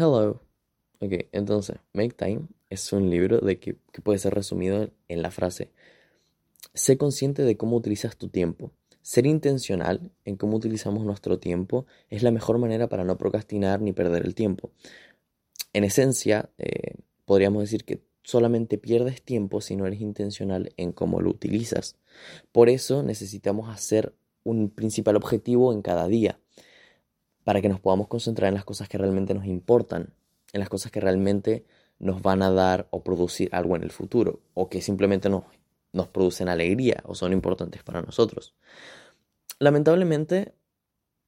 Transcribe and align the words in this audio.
Hello. 0.00 0.40
Ok, 1.00 1.12
entonces, 1.32 1.78
Make 1.92 2.14
Time 2.14 2.42
es 2.70 2.92
un 2.92 3.10
libro 3.10 3.40
de 3.40 3.58
que, 3.58 3.74
puede 4.04 4.20
ser 4.20 4.32
resumido 4.32 4.90
en 5.08 5.22
la 5.22 5.32
frase, 5.32 5.72
sé 6.72 6.96
consciente 6.96 7.42
de 7.42 7.56
cómo 7.56 7.76
utilizas 7.76 8.16
tu 8.16 8.28
tiempo. 8.28 8.70
Ser 9.02 9.26
intencional 9.26 10.12
en 10.24 10.36
cómo 10.36 10.56
utilizamos 10.56 11.04
nuestro 11.04 11.40
tiempo 11.40 11.84
es 12.10 12.22
la 12.22 12.30
mejor 12.30 12.58
manera 12.58 12.88
para 12.88 13.02
no 13.02 13.18
procrastinar 13.18 13.80
ni 13.80 13.92
perder 13.92 14.24
el 14.24 14.36
tiempo. 14.36 14.70
En 15.72 15.82
esencia, 15.82 16.48
eh, 16.58 16.94
podríamos 17.24 17.62
decir 17.62 17.84
que 17.84 18.00
solamente 18.22 18.78
pierdes 18.78 19.20
tiempo 19.20 19.60
si 19.60 19.74
no 19.74 19.84
eres 19.84 20.00
intencional 20.00 20.72
en 20.76 20.92
cómo 20.92 21.20
lo 21.20 21.30
utilizas. 21.30 21.96
Por 22.52 22.68
eso 22.68 23.02
necesitamos 23.02 23.68
hacer 23.68 24.14
un 24.44 24.70
principal 24.70 25.16
objetivo 25.16 25.72
en 25.72 25.82
cada 25.82 26.06
día, 26.06 26.38
para 27.48 27.62
que 27.62 27.70
nos 27.70 27.80
podamos 27.80 28.08
concentrar 28.08 28.48
en 28.48 28.56
las 28.56 28.66
cosas 28.66 28.90
que 28.90 28.98
realmente 28.98 29.32
nos 29.32 29.46
importan, 29.46 30.12
en 30.52 30.60
las 30.60 30.68
cosas 30.68 30.92
que 30.92 31.00
realmente 31.00 31.64
nos 31.98 32.20
van 32.20 32.42
a 32.42 32.50
dar 32.50 32.88
o 32.90 33.02
producir 33.02 33.48
algo 33.52 33.74
en 33.74 33.82
el 33.82 33.90
futuro, 33.90 34.40
o 34.52 34.68
que 34.68 34.82
simplemente 34.82 35.30
nos, 35.30 35.44
nos 35.94 36.08
producen 36.08 36.50
alegría 36.50 37.02
o 37.06 37.14
son 37.14 37.32
importantes 37.32 37.82
para 37.82 38.02
nosotros. 38.02 38.54
Lamentablemente, 39.60 40.52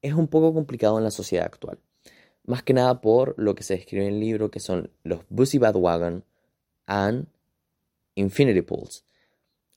es 0.03 0.13
un 0.13 0.27
poco 0.27 0.53
complicado 0.53 0.99
en 0.99 1.05
la 1.05 1.09
sociedad 1.09 1.47
actual. 1.47 1.79
Más 2.45 2.61
que 2.61 2.75
nada 2.75 3.01
por 3.01 3.33
lo 3.39 3.55
que 3.55 3.63
se 3.63 3.73
describe 3.73 4.05
en 4.05 4.13
el 4.13 4.19
libro, 4.19 4.51
que 4.51 4.59
son 4.59 4.91
los 5.03 5.21
Busy 5.27 5.57
Wagon 5.57 6.23
and 6.85 7.25
Infinity 8.13 8.61
Pools. 8.61 9.05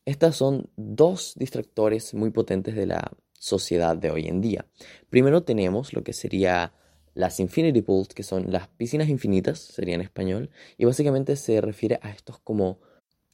Estas 0.05 0.37
son 0.37 0.69
dos 0.77 1.33
distractores 1.37 2.13
muy 2.13 2.29
potentes 2.29 2.75
de 2.75 2.85
la 2.85 3.13
sociedad 3.45 3.95
de 3.97 4.11
hoy 4.11 4.27
en 4.27 4.41
día. 4.41 4.67
Primero 5.11 5.43
tenemos 5.43 5.93
lo 5.93 6.03
que 6.03 6.15
sería 6.15 6.73
las 7.13 7.39
Infinity 7.41 7.83
Pools, 7.83 8.09
que 8.09 8.23
son 8.23 8.51
las 8.51 8.69
piscinas 8.69 9.09
infinitas, 9.09 9.61
sería 9.61 9.95
en 9.95 10.01
español, 10.01 10.51
y 10.79 10.87
básicamente 10.87 11.37
se 11.37 11.61
refiere 11.61 12.01
a 12.03 12.11
estos 12.11 12.41
como 12.41 12.81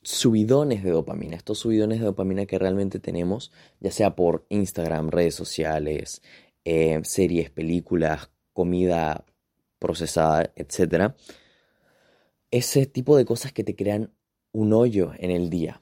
subidones 0.02 0.82
de 0.82 0.90
dopamina, 0.90 1.36
estos 1.36 1.60
subidones 1.60 2.00
de 2.00 2.06
dopamina 2.06 2.46
que 2.46 2.58
realmente 2.58 2.98
tenemos, 2.98 3.52
ya 3.78 3.92
sea 3.92 4.16
por 4.16 4.46
Instagram, 4.48 5.10
redes 5.10 5.36
sociales, 5.36 6.22
eh, 6.64 7.00
series, 7.04 7.50
películas, 7.50 8.30
comida 8.52 9.24
procesada, 9.78 10.52
etc. 10.56 11.14
Ese 12.50 12.86
tipo 12.86 13.16
de 13.16 13.24
cosas 13.24 13.52
que 13.52 13.64
te 13.64 13.76
crean 13.76 14.12
un 14.52 14.72
hoyo 14.72 15.12
en 15.18 15.30
el 15.30 15.50
día, 15.50 15.80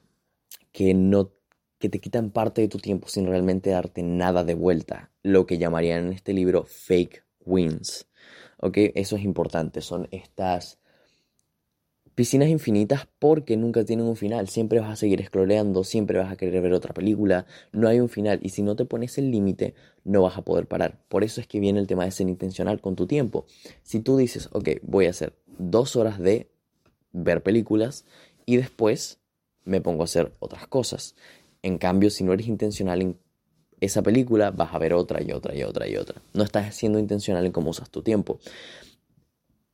que 0.71 0.93
no 0.93 1.33
que 1.79 1.89
te 1.89 1.99
quitan 1.99 2.29
parte 2.29 2.61
de 2.61 2.67
tu 2.67 2.77
tiempo 2.77 3.07
sin 3.07 3.25
realmente 3.25 3.71
darte 3.71 4.03
nada 4.03 4.43
de 4.43 4.53
vuelta, 4.53 5.11
lo 5.23 5.45
que 5.45 5.57
llamarían 5.57 6.07
en 6.07 6.13
este 6.13 6.33
libro 6.33 6.65
fake 6.65 7.23
wins. 7.45 8.07
¿Ok? 8.57 8.77
Eso 8.95 9.15
es 9.15 9.23
importante, 9.23 9.81
son 9.81 10.07
estas 10.11 10.79
piscinas 12.19 12.49
infinitas 12.49 13.07
porque 13.17 13.55
nunca 13.55 13.85
tienen 13.85 14.05
un 14.05 14.17
final. 14.17 14.49
Siempre 14.49 14.81
vas 14.81 14.89
a 14.89 14.97
seguir 14.97 15.25
scrolleando, 15.25 15.85
siempre 15.85 16.19
vas 16.19 16.29
a 16.29 16.35
querer 16.35 16.61
ver 16.61 16.73
otra 16.73 16.93
película. 16.93 17.45
No 17.71 17.87
hay 17.87 18.01
un 18.01 18.09
final. 18.09 18.41
Y 18.43 18.49
si 18.49 18.61
no 18.61 18.75
te 18.75 18.83
pones 18.83 19.17
el 19.17 19.31
límite, 19.31 19.73
no 20.03 20.23
vas 20.23 20.37
a 20.37 20.41
poder 20.41 20.67
parar. 20.67 20.99
Por 21.07 21.23
eso 21.23 21.39
es 21.39 21.47
que 21.47 21.61
viene 21.61 21.79
el 21.79 21.87
tema 21.87 22.03
de 22.03 22.11
ser 22.11 22.27
intencional 22.27 22.81
con 22.81 22.97
tu 22.97 23.07
tiempo. 23.07 23.45
Si 23.83 24.01
tú 24.01 24.17
dices, 24.17 24.49
ok, 24.51 24.67
voy 24.81 25.05
a 25.05 25.11
hacer 25.11 25.31
dos 25.57 25.95
horas 25.95 26.19
de 26.19 26.49
ver 27.13 27.41
películas 27.41 28.03
y 28.45 28.57
después 28.57 29.19
me 29.63 29.79
pongo 29.79 30.01
a 30.01 30.03
hacer 30.03 30.33
otras 30.39 30.67
cosas. 30.67 31.15
En 31.61 31.77
cambio, 31.77 32.09
si 32.09 32.23
no 32.23 32.33
eres 32.33 32.47
intencional 32.47 33.01
en 33.01 33.17
esa 33.81 34.01
película, 34.01 34.51
vas 34.51 34.73
a 34.73 34.79
ver 34.79 34.93
otra 34.93 35.21
y 35.21 35.31
otra 35.31 35.55
y 35.55 35.63
otra 35.63 35.87
y 35.87 35.95
otra. 35.95 36.21
No 36.33 36.43
estás 36.43 36.75
siendo 36.75 36.99
intencional 36.99 37.45
en 37.45 37.51
cómo 37.51 37.69
usas 37.69 37.89
tu 37.89 38.01
tiempo. 38.01 38.39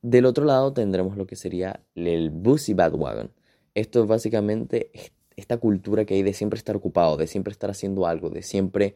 Del 0.02 0.26
otro 0.26 0.46
lado 0.46 0.74
tendremos 0.74 1.18
lo 1.18 1.26
que 1.26 1.36
sería 1.36 1.84
el 1.96 2.30
Busy 2.30 2.74
Wagon. 2.74 3.32
Esto 3.74 4.04
es 4.04 4.08
básicamente 4.08 4.92
esta 5.36 5.58
cultura 5.58 6.06
que 6.06 6.14
hay 6.14 6.24
de 6.24 6.34
siempre 6.34 6.58
estar 6.58 6.76
ocupado, 6.76 7.18
de 7.18 7.28
siempre 7.28 7.52
estar 7.52 7.70
haciendo 7.70 8.06
algo, 8.06 8.30
de 8.30 8.44
siempre 8.44 8.96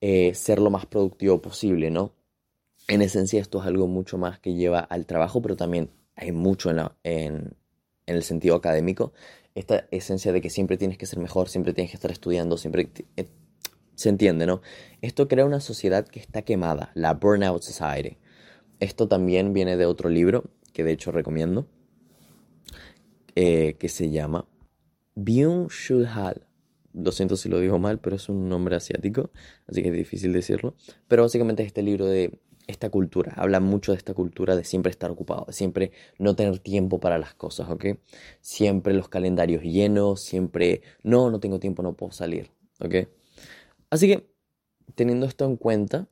eh, 0.00 0.34
ser 0.34 0.58
lo 0.58 0.70
más 0.70 0.86
productivo 0.86 1.40
posible, 1.40 1.90
¿no? 1.90 2.12
En 2.88 3.02
esencia 3.02 3.40
esto 3.40 3.60
es 3.60 3.66
algo 3.66 3.86
mucho 3.86 4.16
más 4.16 4.38
que 4.38 4.54
lleva 4.54 4.80
al 4.80 5.06
trabajo, 5.06 5.42
pero 5.42 5.56
también 5.56 5.90
hay 6.14 6.32
mucho 6.32 6.70
en 6.70 7.56
el 8.06 8.22
sentido 8.22 8.54
académico. 8.54 9.12
Esta 9.56 9.88
esencia 9.90 10.32
de 10.32 10.40
que 10.40 10.50
siempre 10.50 10.76
tienes 10.76 10.98
que 10.98 11.06
ser 11.06 11.18
mejor, 11.18 11.48
siempre 11.48 11.72
tienes 11.72 11.90
que 11.90 11.96
estar 11.96 12.12
estudiando, 12.12 12.56
siempre... 12.56 12.90
Eh, 13.16 13.26
se 13.96 14.10
entiende, 14.10 14.46
¿no? 14.46 14.60
Esto 15.00 15.26
crea 15.26 15.46
una 15.46 15.60
sociedad 15.60 16.06
que 16.06 16.20
está 16.20 16.42
quemada, 16.42 16.92
la 16.94 17.14
Burnout 17.14 17.62
Society 17.62 18.18
esto 18.80 19.08
también 19.08 19.52
viene 19.52 19.76
de 19.76 19.86
otro 19.86 20.08
libro 20.08 20.44
que 20.72 20.84
de 20.84 20.92
hecho 20.92 21.10
recomiendo, 21.10 21.66
eh, 23.34 23.76
que 23.78 23.88
se 23.88 24.10
llama 24.10 24.46
Byung-Chul 25.14 26.06
Hal. 26.06 26.46
Lo 26.92 27.12
siento 27.12 27.36
si 27.36 27.48
lo 27.48 27.60
digo 27.60 27.78
mal, 27.78 27.98
pero 27.98 28.16
es 28.16 28.28
un 28.28 28.48
nombre 28.48 28.76
asiático, 28.76 29.30
así 29.66 29.82
que 29.82 29.88
es 29.88 29.94
difícil 29.94 30.32
decirlo. 30.32 30.74
Pero 31.08 31.22
básicamente 31.22 31.62
es 31.62 31.68
este 31.68 31.82
libro 31.82 32.06
de 32.06 32.40
esta 32.66 32.90
cultura, 32.90 33.32
habla 33.36 33.60
mucho 33.60 33.92
de 33.92 33.98
esta 33.98 34.14
cultura 34.14 34.56
de 34.56 34.64
siempre 34.64 34.90
estar 34.90 35.10
ocupado, 35.10 35.44
de 35.46 35.52
siempre 35.52 35.92
no 36.18 36.34
tener 36.34 36.58
tiempo 36.58 37.00
para 37.00 37.18
las 37.18 37.34
cosas, 37.34 37.70
¿ok? 37.70 37.86
Siempre 38.40 38.94
los 38.94 39.08
calendarios 39.08 39.62
llenos, 39.62 40.20
siempre, 40.20 40.82
no, 41.02 41.30
no 41.30 41.40
tengo 41.40 41.58
tiempo, 41.60 41.82
no 41.82 41.94
puedo 41.94 42.12
salir, 42.12 42.50
¿ok? 42.80 43.08
Así 43.90 44.08
que, 44.08 44.28
teniendo 44.94 45.26
esto 45.26 45.44
en 45.44 45.56
cuenta, 45.56 46.08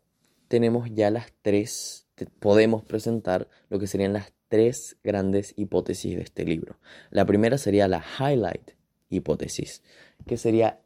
tenemos 0.49 0.89
ya 0.93 1.11
las 1.11 1.33
tres 1.43 2.05
podemos 2.39 2.85
presentar 2.85 3.49
lo 3.69 3.79
que 3.79 3.87
serían 3.87 4.13
las 4.13 4.33
tres 4.49 4.97
grandes 5.03 5.55
hipótesis 5.57 6.17
de 6.17 6.23
este 6.23 6.45
libro. 6.45 6.79
La 7.11 7.27
primera 7.27 7.59
sería 7.59 7.89
la 7.89 8.05
highlight 8.19 8.73
hipótesis, 9.09 9.83
que 10.27 10.37
sería 10.37 10.81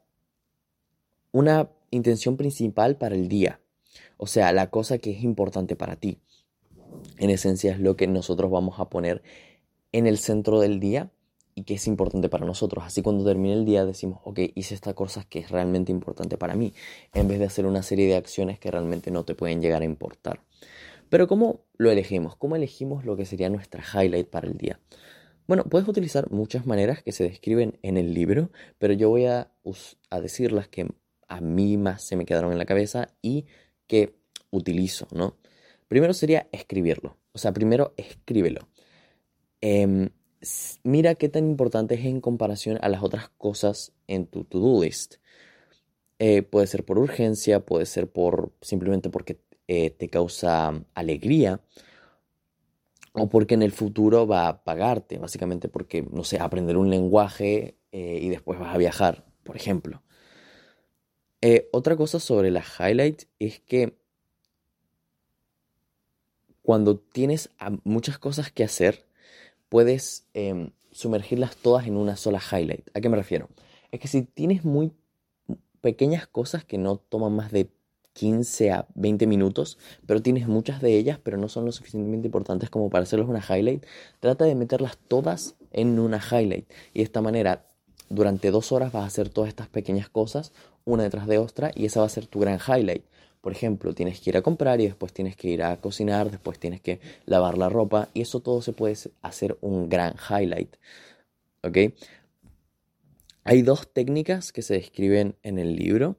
una 1.32 1.70
intención 1.90 2.36
principal 2.36 2.96
para 2.96 3.14
el 3.14 3.28
día, 3.28 3.60
o 4.18 4.26
sea, 4.26 4.52
la 4.52 4.68
cosa 4.68 4.98
que 4.98 5.12
es 5.12 5.22
importante 5.22 5.76
para 5.76 5.96
ti. 5.96 6.18
En 7.16 7.30
esencia 7.30 7.72
es 7.72 7.80
lo 7.80 7.96
que 7.96 8.06
nosotros 8.06 8.50
vamos 8.50 8.78
a 8.78 8.90
poner 8.90 9.22
en 9.92 10.06
el 10.06 10.18
centro 10.18 10.60
del 10.60 10.80
día 10.80 11.10
y 11.54 11.62
que 11.62 11.74
es 11.74 11.86
importante 11.86 12.28
para 12.28 12.44
nosotros. 12.44 12.84
Así 12.84 13.02
cuando 13.02 13.24
termine 13.24 13.54
el 13.54 13.64
día 13.64 13.84
decimos, 13.84 14.20
ok, 14.24 14.40
hice 14.54 14.74
esta 14.74 14.94
cosa 14.94 15.24
que 15.24 15.38
es 15.38 15.50
realmente 15.50 15.90
importante 15.90 16.36
para 16.36 16.54
mí, 16.54 16.74
en 17.14 17.26
vez 17.28 17.38
de 17.38 17.46
hacer 17.46 17.66
una 17.66 17.82
serie 17.82 18.06
de 18.06 18.16
acciones 18.16 18.58
que 18.58 18.70
realmente 18.70 19.10
no 19.10 19.24
te 19.24 19.34
pueden 19.34 19.62
llegar 19.62 19.82
a 19.82 19.86
importar. 19.86 20.40
Pero 21.08 21.26
¿cómo 21.26 21.64
lo 21.76 21.90
elegimos? 21.90 22.36
¿Cómo 22.36 22.54
elegimos 22.56 23.04
lo 23.04 23.16
que 23.16 23.24
sería 23.24 23.48
nuestra 23.48 23.82
highlight 23.82 24.28
para 24.28 24.46
el 24.46 24.58
día? 24.58 24.78
Bueno, 25.46 25.64
puedes 25.64 25.88
utilizar 25.88 26.30
muchas 26.30 26.66
maneras 26.66 27.02
que 27.02 27.12
se 27.12 27.24
describen 27.24 27.78
en 27.82 27.96
el 27.96 28.12
libro, 28.12 28.50
pero 28.78 28.92
yo 28.92 29.08
voy 29.08 29.24
a, 29.24 29.50
a 30.10 30.20
decir 30.20 30.52
las 30.52 30.68
que 30.68 30.86
a 31.26 31.40
mí 31.40 31.76
más 31.76 32.02
se 32.02 32.16
me 32.16 32.26
quedaron 32.26 32.52
en 32.52 32.58
la 32.58 32.66
cabeza 32.66 33.08
y 33.22 33.46
que 33.88 34.14
utilizo, 34.50 35.08
¿no? 35.12 35.36
Primero 35.88 36.14
sería 36.14 36.48
escribirlo. 36.52 37.16
O 37.32 37.38
sea, 37.38 37.52
primero 37.52 37.94
escríbelo. 37.96 38.68
Em, 39.60 40.10
mira 40.84 41.14
qué 41.16 41.28
tan 41.28 41.48
importante 41.48 41.94
es 41.94 42.04
en 42.04 42.20
comparación 42.20 42.78
a 42.80 42.88
las 42.88 43.02
otras 43.02 43.30
cosas 43.30 43.92
en 44.06 44.26
tu 44.26 44.44
to-do 44.44 44.82
list. 44.82 45.16
Eh, 46.20 46.42
puede 46.42 46.66
ser 46.66 46.84
por 46.84 46.98
urgencia, 46.98 47.64
puede 47.64 47.86
ser 47.86 48.10
por 48.10 48.52
simplemente 48.60 49.08
porque 49.10 49.40
eh, 49.68 49.90
te 49.90 50.08
causa 50.08 50.84
alegría 50.94 51.60
o 53.12 53.28
porque 53.28 53.54
en 53.54 53.62
el 53.62 53.72
futuro 53.72 54.26
va 54.26 54.48
a 54.48 54.64
pagarte, 54.64 55.18
básicamente 55.18 55.68
porque, 55.68 56.02
no 56.02 56.24
sé, 56.24 56.38
aprender 56.38 56.76
un 56.76 56.90
lenguaje 56.90 57.78
eh, 57.92 58.18
y 58.22 58.28
después 58.28 58.58
vas 58.58 58.74
a 58.74 58.78
viajar, 58.78 59.26
por 59.44 59.56
ejemplo. 59.56 60.02
Eh, 61.40 61.68
otra 61.72 61.96
cosa 61.96 62.18
sobre 62.18 62.50
las 62.50 62.66
highlights 62.80 63.28
es 63.38 63.60
que 63.60 63.96
cuando 66.62 66.98
tienes 66.98 67.50
muchas 67.84 68.18
cosas 68.18 68.52
que 68.52 68.64
hacer, 68.64 69.06
puedes 69.68 70.26
em, 70.34 70.72
sumergirlas 70.90 71.56
todas 71.56 71.86
en 71.86 71.96
una 71.96 72.16
sola 72.16 72.40
highlight. 72.40 72.88
¿A 72.94 73.00
qué 73.00 73.08
me 73.08 73.16
refiero? 73.16 73.48
Es 73.90 74.00
que 74.00 74.08
si 74.08 74.22
tienes 74.22 74.64
muy 74.64 74.92
pequeñas 75.80 76.26
cosas 76.26 76.64
que 76.64 76.76
no 76.76 76.96
toman 76.96 77.32
más 77.32 77.52
de 77.52 77.70
15 78.12 78.72
a 78.72 78.88
20 78.96 79.26
minutos, 79.26 79.78
pero 80.04 80.20
tienes 80.20 80.48
muchas 80.48 80.82
de 80.82 80.96
ellas, 80.96 81.20
pero 81.22 81.38
no 81.38 81.48
son 81.48 81.64
lo 81.64 81.72
suficientemente 81.72 82.26
importantes 82.26 82.68
como 82.68 82.90
para 82.90 83.04
hacerlos 83.04 83.28
una 83.28 83.44
highlight, 83.48 83.86
trata 84.18 84.44
de 84.44 84.56
meterlas 84.56 84.98
todas 85.08 85.54
en 85.70 85.98
una 86.00 86.18
highlight. 86.18 86.68
Y 86.92 86.98
de 86.98 87.04
esta 87.04 87.22
manera, 87.22 87.64
durante 88.08 88.50
dos 88.50 88.72
horas 88.72 88.92
vas 88.92 89.04
a 89.04 89.06
hacer 89.06 89.28
todas 89.28 89.48
estas 89.48 89.68
pequeñas 89.68 90.08
cosas, 90.08 90.52
una 90.88 91.04
detrás 91.04 91.26
de 91.26 91.38
otra, 91.38 91.70
y 91.74 91.86
esa 91.86 92.00
va 92.00 92.06
a 92.06 92.10
ser 92.10 92.26
tu 92.26 92.40
gran 92.40 92.58
highlight. 92.58 93.04
Por 93.40 93.52
ejemplo, 93.52 93.94
tienes 93.94 94.20
que 94.20 94.30
ir 94.30 94.36
a 94.36 94.42
comprar 94.42 94.80
y 94.80 94.86
después 94.86 95.12
tienes 95.12 95.36
que 95.36 95.48
ir 95.48 95.62
a 95.62 95.76
cocinar, 95.76 96.30
después 96.30 96.58
tienes 96.58 96.80
que 96.80 97.00
lavar 97.26 97.56
la 97.56 97.68
ropa, 97.68 98.08
y 98.14 98.22
eso 98.22 98.40
todo 98.40 98.62
se 98.62 98.72
puede 98.72 98.96
hacer 99.22 99.56
un 99.60 99.88
gran 99.88 100.14
highlight. 100.28 100.74
¿Ok? 101.62 101.78
Hay 103.44 103.62
dos 103.62 103.88
técnicas 103.92 104.52
que 104.52 104.62
se 104.62 104.74
describen 104.74 105.36
en 105.42 105.58
el 105.58 105.76
libro 105.76 106.16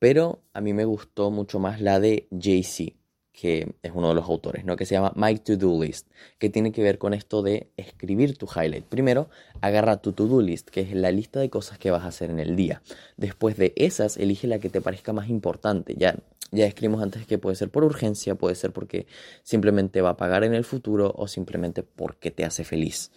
pero 0.00 0.40
a 0.54 0.62
mí 0.62 0.72
me 0.72 0.86
gustó 0.86 1.30
mucho 1.30 1.60
más 1.60 1.80
la 1.80 2.00
de 2.00 2.26
Jay-Z, 2.30 2.96
que 3.40 3.74
es 3.82 3.92
uno 3.94 4.10
de 4.10 4.14
los 4.14 4.28
autores, 4.28 4.66
¿no? 4.66 4.76
que 4.76 4.84
se 4.84 4.94
llama 4.94 5.14
My 5.16 5.34
To-Do 5.38 5.82
List, 5.82 6.08
que 6.38 6.50
tiene 6.50 6.72
que 6.72 6.82
ver 6.82 6.98
con 6.98 7.14
esto 7.14 7.40
de 7.40 7.70
escribir 7.78 8.36
tu 8.36 8.46
highlight. 8.46 8.84
Primero, 8.84 9.30
agarra 9.62 10.02
tu 10.02 10.12
to-do 10.12 10.42
list, 10.42 10.68
que 10.68 10.82
es 10.82 10.92
la 10.92 11.10
lista 11.10 11.40
de 11.40 11.48
cosas 11.48 11.78
que 11.78 11.90
vas 11.90 12.04
a 12.04 12.08
hacer 12.08 12.28
en 12.28 12.38
el 12.38 12.54
día. 12.54 12.82
Después 13.16 13.56
de 13.56 13.72
esas, 13.76 14.18
elige 14.18 14.46
la 14.46 14.58
que 14.58 14.68
te 14.68 14.82
parezca 14.82 15.14
más 15.14 15.30
importante. 15.30 15.94
Ya, 15.96 16.16
ya 16.50 16.66
escribimos 16.66 17.02
antes 17.02 17.26
que 17.26 17.38
puede 17.38 17.56
ser 17.56 17.70
por 17.70 17.82
urgencia, 17.82 18.34
puede 18.34 18.56
ser 18.56 18.72
porque 18.72 19.06
simplemente 19.42 20.02
va 20.02 20.10
a 20.10 20.16
pagar 20.18 20.44
en 20.44 20.52
el 20.52 20.64
futuro 20.64 21.14
o 21.16 21.26
simplemente 21.26 21.82
porque 21.82 22.30
te 22.30 22.44
hace 22.44 22.62
feliz. 22.62 23.10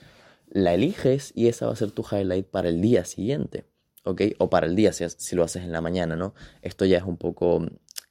La 0.48 0.74
eliges 0.74 1.34
y 1.36 1.50
esa 1.50 1.66
va 1.66 1.74
a 1.74 1.76
ser 1.76 1.92
tu 1.92 2.06
highlight 2.10 2.46
para 2.46 2.70
el 2.70 2.80
día 2.80 3.04
siguiente. 3.04 3.66
¿ok? 4.06 4.22
O 4.38 4.50
para 4.50 4.68
el 4.68 4.76
día, 4.78 4.94
si, 4.94 5.04
si, 5.10 5.36
lo 5.36 5.44
haces 5.44 5.64
en 5.64 5.74
la 5.74 5.82
mañana, 5.82 6.16
¿no? 6.16 6.34
Esto 6.62 6.86
ya 6.86 6.98
es 6.98 7.04
un 7.04 7.18
poco 7.18 7.66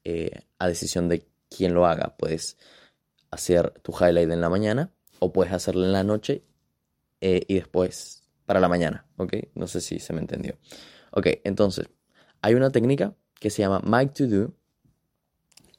eh, 0.04 0.42
a 0.58 0.68
decisión 0.68 1.08
de 1.08 1.31
quien 1.54 1.75
lo 1.75 1.87
haga. 1.87 2.16
Puedes 2.16 2.56
hacer 3.31 3.70
tu 3.82 3.93
highlight 3.93 4.31
en 4.31 4.40
la 4.40 4.49
mañana 4.49 4.93
o 5.19 5.32
puedes 5.32 5.52
hacerlo 5.52 5.84
en 5.84 5.93
la 5.93 6.04
noche 6.04 6.44
eh, 7.20 7.43
y 7.49 7.54
después 7.54 8.22
para 8.46 8.60
la 8.60 8.69
mañana, 8.69 9.06
¿ok? 9.16 9.34
No 9.54 9.66
sé 9.66 9.81
si 9.81 9.99
se 9.99 10.12
me 10.12 10.20
entendió. 10.20 10.58
Ok, 11.12 11.26
entonces, 11.44 11.88
hay 12.40 12.54
una 12.54 12.70
técnica 12.70 13.14
que 13.38 13.50
se 13.50 13.62
llama 13.62 13.81
Make 13.84 14.12
To 14.14 14.26
Do, 14.26 14.54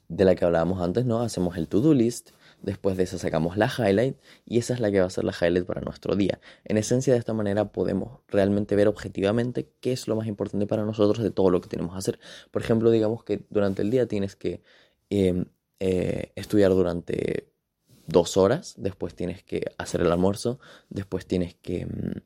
de 0.08 0.24
la 0.24 0.34
que 0.34 0.44
hablábamos 0.44 0.80
antes, 0.80 1.04
¿no? 1.04 1.20
Hacemos 1.20 1.56
el 1.56 1.68
to-do 1.68 1.94
list, 1.94 2.30
después 2.62 2.96
de 2.96 3.04
eso 3.04 3.18
sacamos 3.18 3.56
la 3.56 3.66
highlight 3.66 4.16
y 4.44 4.58
esa 4.58 4.74
es 4.74 4.80
la 4.80 4.90
que 4.90 5.00
va 5.00 5.06
a 5.06 5.10
ser 5.10 5.24
la 5.24 5.34
highlight 5.38 5.66
para 5.66 5.80
nuestro 5.80 6.14
día. 6.14 6.40
En 6.64 6.76
esencia, 6.76 7.12
de 7.12 7.18
esta 7.18 7.32
manera 7.32 7.72
podemos 7.72 8.20
realmente 8.28 8.76
ver 8.76 8.88
objetivamente 8.88 9.70
qué 9.80 9.92
es 9.92 10.08
lo 10.08 10.16
más 10.16 10.26
importante 10.26 10.66
para 10.66 10.84
nosotros 10.84 11.22
de 11.22 11.30
todo 11.30 11.50
lo 11.50 11.60
que 11.60 11.68
tenemos 11.68 11.92
que 11.92 11.98
hacer. 11.98 12.18
Por 12.50 12.62
ejemplo, 12.62 12.90
digamos 12.90 13.24
que 13.24 13.44
durante 13.50 13.82
el 13.82 13.90
día 13.90 14.06
tienes 14.06 14.36
que 14.36 14.62
em, 15.10 15.46
eh, 15.86 16.32
estudiar 16.34 16.70
durante 16.70 17.52
dos 18.06 18.38
horas, 18.38 18.72
después 18.78 19.14
tienes 19.14 19.42
que 19.42 19.66
hacer 19.76 20.00
el 20.00 20.10
almuerzo, 20.10 20.58
después 20.88 21.26
tienes 21.26 21.56
que 21.56 21.84
mm, 21.84 22.20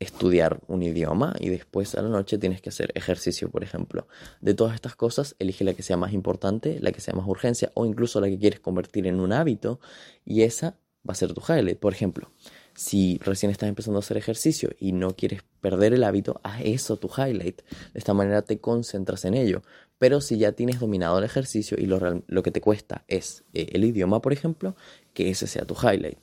estudiar 0.00 0.58
un 0.66 0.82
idioma 0.82 1.32
y 1.38 1.48
después 1.48 1.94
a 1.94 2.02
la 2.02 2.08
noche 2.08 2.38
tienes 2.38 2.60
que 2.60 2.70
hacer 2.70 2.90
ejercicio, 2.96 3.52
por 3.52 3.62
ejemplo. 3.62 4.08
De 4.40 4.54
todas 4.54 4.74
estas 4.74 4.96
cosas, 4.96 5.36
elige 5.38 5.62
la 5.62 5.74
que 5.74 5.84
sea 5.84 5.96
más 5.96 6.12
importante, 6.12 6.80
la 6.80 6.90
que 6.90 7.00
sea 7.00 7.14
más 7.14 7.28
urgencia 7.28 7.70
o 7.74 7.86
incluso 7.86 8.20
la 8.20 8.26
que 8.26 8.36
quieres 8.36 8.58
convertir 8.58 9.06
en 9.06 9.20
un 9.20 9.32
hábito 9.32 9.78
y 10.24 10.42
esa 10.42 10.76
va 11.08 11.12
a 11.12 11.14
ser 11.14 11.32
tu 11.34 11.40
highlight. 11.40 11.78
Por 11.78 11.92
ejemplo, 11.92 12.32
si 12.74 13.18
recién 13.18 13.52
estás 13.52 13.68
empezando 13.68 13.98
a 13.98 14.00
hacer 14.00 14.16
ejercicio 14.16 14.70
y 14.80 14.92
no 14.92 15.14
quieres 15.14 15.42
perder 15.60 15.94
el 15.94 16.02
hábito, 16.02 16.40
haz 16.42 16.62
eso 16.64 16.96
tu 16.96 17.08
highlight. 17.08 17.62
De 17.92 17.98
esta 17.98 18.14
manera 18.14 18.42
te 18.42 18.58
concentras 18.58 19.24
en 19.24 19.34
ello. 19.34 19.62
Pero 19.98 20.20
si 20.20 20.38
ya 20.38 20.52
tienes 20.52 20.80
dominado 20.80 21.18
el 21.18 21.24
ejercicio 21.24 21.76
y 21.80 21.86
lo, 21.86 22.22
lo 22.26 22.42
que 22.42 22.50
te 22.50 22.60
cuesta 22.60 23.04
es 23.08 23.44
eh, 23.52 23.68
el 23.72 23.84
idioma, 23.84 24.20
por 24.20 24.32
ejemplo, 24.32 24.76
que 25.12 25.30
ese 25.30 25.46
sea 25.46 25.64
tu 25.64 25.74
highlight. 25.74 26.18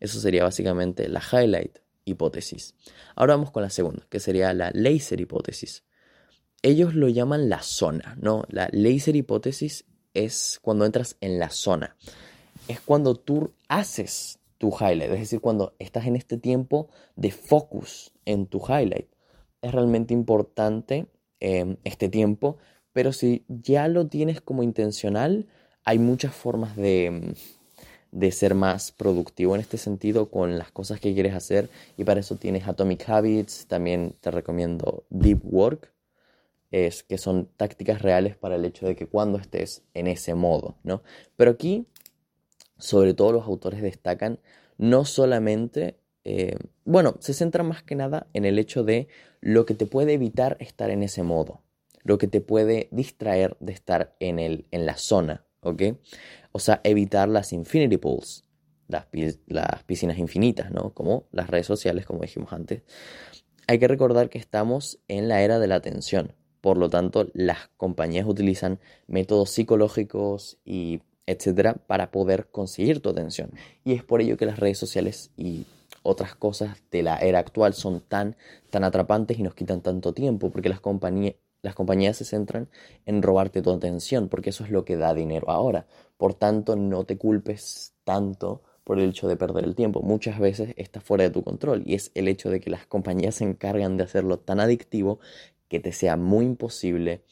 Eso 0.00 0.20
sería 0.20 0.44
básicamente 0.44 1.08
la 1.08 1.22
highlight 1.32 1.78
hipótesis. 2.04 2.74
Ahora 3.14 3.34
vamos 3.34 3.50
con 3.50 3.62
la 3.62 3.70
segunda, 3.70 4.06
que 4.08 4.20
sería 4.20 4.52
la 4.54 4.70
laser 4.72 5.20
hipótesis. 5.20 5.84
Ellos 6.62 6.94
lo 6.94 7.08
llaman 7.08 7.48
la 7.48 7.62
zona, 7.62 8.16
¿no? 8.20 8.44
La 8.48 8.68
laser 8.72 9.16
hipótesis 9.16 9.84
es 10.14 10.58
cuando 10.62 10.86
entras 10.86 11.16
en 11.20 11.38
la 11.38 11.50
zona. 11.50 11.96
Es 12.68 12.80
cuando 12.80 13.14
tú 13.16 13.52
haces 13.68 14.38
tu 14.58 14.70
highlight, 14.70 15.12
es 15.12 15.20
decir, 15.20 15.40
cuando 15.40 15.74
estás 15.78 16.06
en 16.06 16.16
este 16.16 16.38
tiempo 16.38 16.88
de 17.14 17.30
focus 17.30 18.12
en 18.24 18.46
tu 18.46 18.58
highlight. 18.58 19.08
Es 19.60 19.72
realmente 19.72 20.14
importante 20.14 21.06
em, 21.40 21.76
este 21.84 22.08
tiempo, 22.08 22.56
pero 22.96 23.12
si 23.12 23.44
ya 23.46 23.88
lo 23.88 24.06
tienes 24.06 24.40
como 24.40 24.62
intencional, 24.62 25.44
hay 25.84 25.98
muchas 25.98 26.34
formas 26.34 26.76
de, 26.76 27.04
em, 27.04 27.34
de 28.10 28.32
ser 28.32 28.54
más 28.54 28.90
productivo 28.90 29.54
en 29.54 29.60
este 29.60 29.76
sentido 29.76 30.30
con 30.30 30.56
las 30.56 30.72
cosas 30.72 30.98
que 30.98 31.12
quieres 31.12 31.34
hacer 31.34 31.68
y 31.98 32.04
para 32.04 32.20
eso 32.20 32.36
tienes 32.36 32.66
Atomic 32.66 33.06
Habits, 33.06 33.66
también 33.66 34.14
te 34.22 34.30
recomiendo 34.30 35.04
Deep 35.10 35.40
Work, 35.44 35.92
es 36.70 37.02
que 37.02 37.18
son 37.18 37.50
tácticas 37.58 38.00
reales 38.00 38.34
para 38.34 38.56
el 38.56 38.64
hecho 38.64 38.86
de 38.86 38.96
que 38.96 39.06
cuando 39.06 39.36
estés 39.36 39.82
en 39.92 40.06
ese 40.06 40.34
modo, 40.34 40.78
¿no? 40.82 41.02
Pero 41.36 41.50
aquí, 41.50 41.84
sobre 42.78 43.12
todo 43.12 43.32
los 43.32 43.44
autores 43.44 43.82
destacan 43.82 44.38
no 44.78 45.04
solamente, 45.04 45.98
eh, 46.24 46.56
bueno, 46.86 47.16
se 47.20 47.34
centran 47.34 47.68
más 47.68 47.82
que 47.82 47.94
nada 47.94 48.26
en 48.32 48.46
el 48.46 48.58
hecho 48.58 48.84
de 48.84 49.08
lo 49.42 49.66
que 49.66 49.74
te 49.74 49.84
puede 49.84 50.14
evitar 50.14 50.56
estar 50.60 50.88
en 50.88 51.02
ese 51.02 51.22
modo, 51.22 51.60
lo 52.06 52.18
que 52.18 52.28
te 52.28 52.40
puede 52.40 52.88
distraer 52.92 53.56
de 53.60 53.72
estar 53.72 54.14
en, 54.20 54.38
el, 54.38 54.66
en 54.70 54.86
la 54.86 54.96
zona, 54.96 55.44
¿ok? 55.60 55.82
O 56.52 56.60
sea, 56.60 56.80
evitar 56.84 57.28
las 57.28 57.52
infinity 57.52 57.96
pools, 57.96 58.44
las, 58.86 59.06
piscinas 59.84 60.18
infinitas, 60.18 60.70
¿no? 60.70 60.94
Como 60.94 61.26
las 61.32 61.50
redes 61.50 61.66
sociales, 61.66 62.06
como 62.06 62.22
dijimos 62.22 62.52
antes. 62.52 62.82
Hay 63.66 63.80
que 63.80 63.88
recordar 63.88 64.30
que 64.30 64.38
estamos 64.38 65.00
en 65.08 65.28
la 65.28 65.42
era 65.42 65.58
de 65.58 65.66
la 65.66 65.74
atención. 65.74 66.32
Por 66.60 66.78
lo 66.78 66.88
tanto, 66.88 67.26
las 67.34 67.68
compañías 67.76 68.26
utilizan 68.26 68.78
métodos 69.08 69.50
psicológicos 69.50 70.58
y 70.64 71.00
etcétera 71.26 71.74
para 71.74 72.12
poder 72.12 72.48
conseguir 72.50 73.00
tu 73.00 73.10
atención. 73.10 73.50
Y 73.84 73.94
es 73.94 74.04
por 74.04 74.20
ello 74.20 74.36
que 74.36 74.46
las 74.46 74.60
redes 74.60 74.78
sociales 74.78 75.32
y 75.36 75.66
otras 76.04 76.36
cosas 76.36 76.78
de 76.92 77.02
la 77.02 77.18
era 77.18 77.40
actual 77.40 77.74
son 77.74 78.00
tan, 78.00 78.36
tan 78.70 78.84
atrapantes 78.84 79.38
y 79.40 79.42
nos 79.42 79.54
quitan 79.54 79.80
tanto 79.80 80.12
tiempo, 80.14 80.50
porque 80.50 80.68
las 80.68 80.80
compañías, 80.80 81.34
las 81.66 81.74
compañías 81.74 82.16
se 82.16 82.24
centran 82.24 82.68
en 83.06 83.22
robarte 83.22 83.60
tu 83.60 83.72
atención, 83.72 84.28
porque 84.28 84.50
eso 84.50 84.62
es 84.62 84.70
lo 84.70 84.84
que 84.84 84.96
da 84.96 85.14
dinero 85.14 85.50
ahora. 85.50 85.88
Por 86.16 86.32
tanto, 86.32 86.76
no 86.76 87.02
te 87.02 87.18
culpes 87.18 87.92
tanto 88.04 88.62
por 88.84 89.00
el 89.00 89.10
hecho 89.10 89.26
de 89.26 89.36
perder 89.36 89.64
el 89.64 89.74
tiempo. 89.74 90.00
Muchas 90.00 90.38
veces 90.38 90.74
está 90.76 91.00
fuera 91.00 91.24
de 91.24 91.30
tu 91.30 91.42
control 91.42 91.82
y 91.84 91.96
es 91.96 92.12
el 92.14 92.28
hecho 92.28 92.50
de 92.50 92.60
que 92.60 92.70
las 92.70 92.86
compañías 92.86 93.34
se 93.34 93.44
encargan 93.44 93.96
de 93.96 94.04
hacerlo 94.04 94.38
tan 94.38 94.60
adictivo 94.60 95.18
que 95.66 95.80
te 95.80 95.90
sea 95.90 96.16
muy 96.16 96.44
imposible 96.44 97.24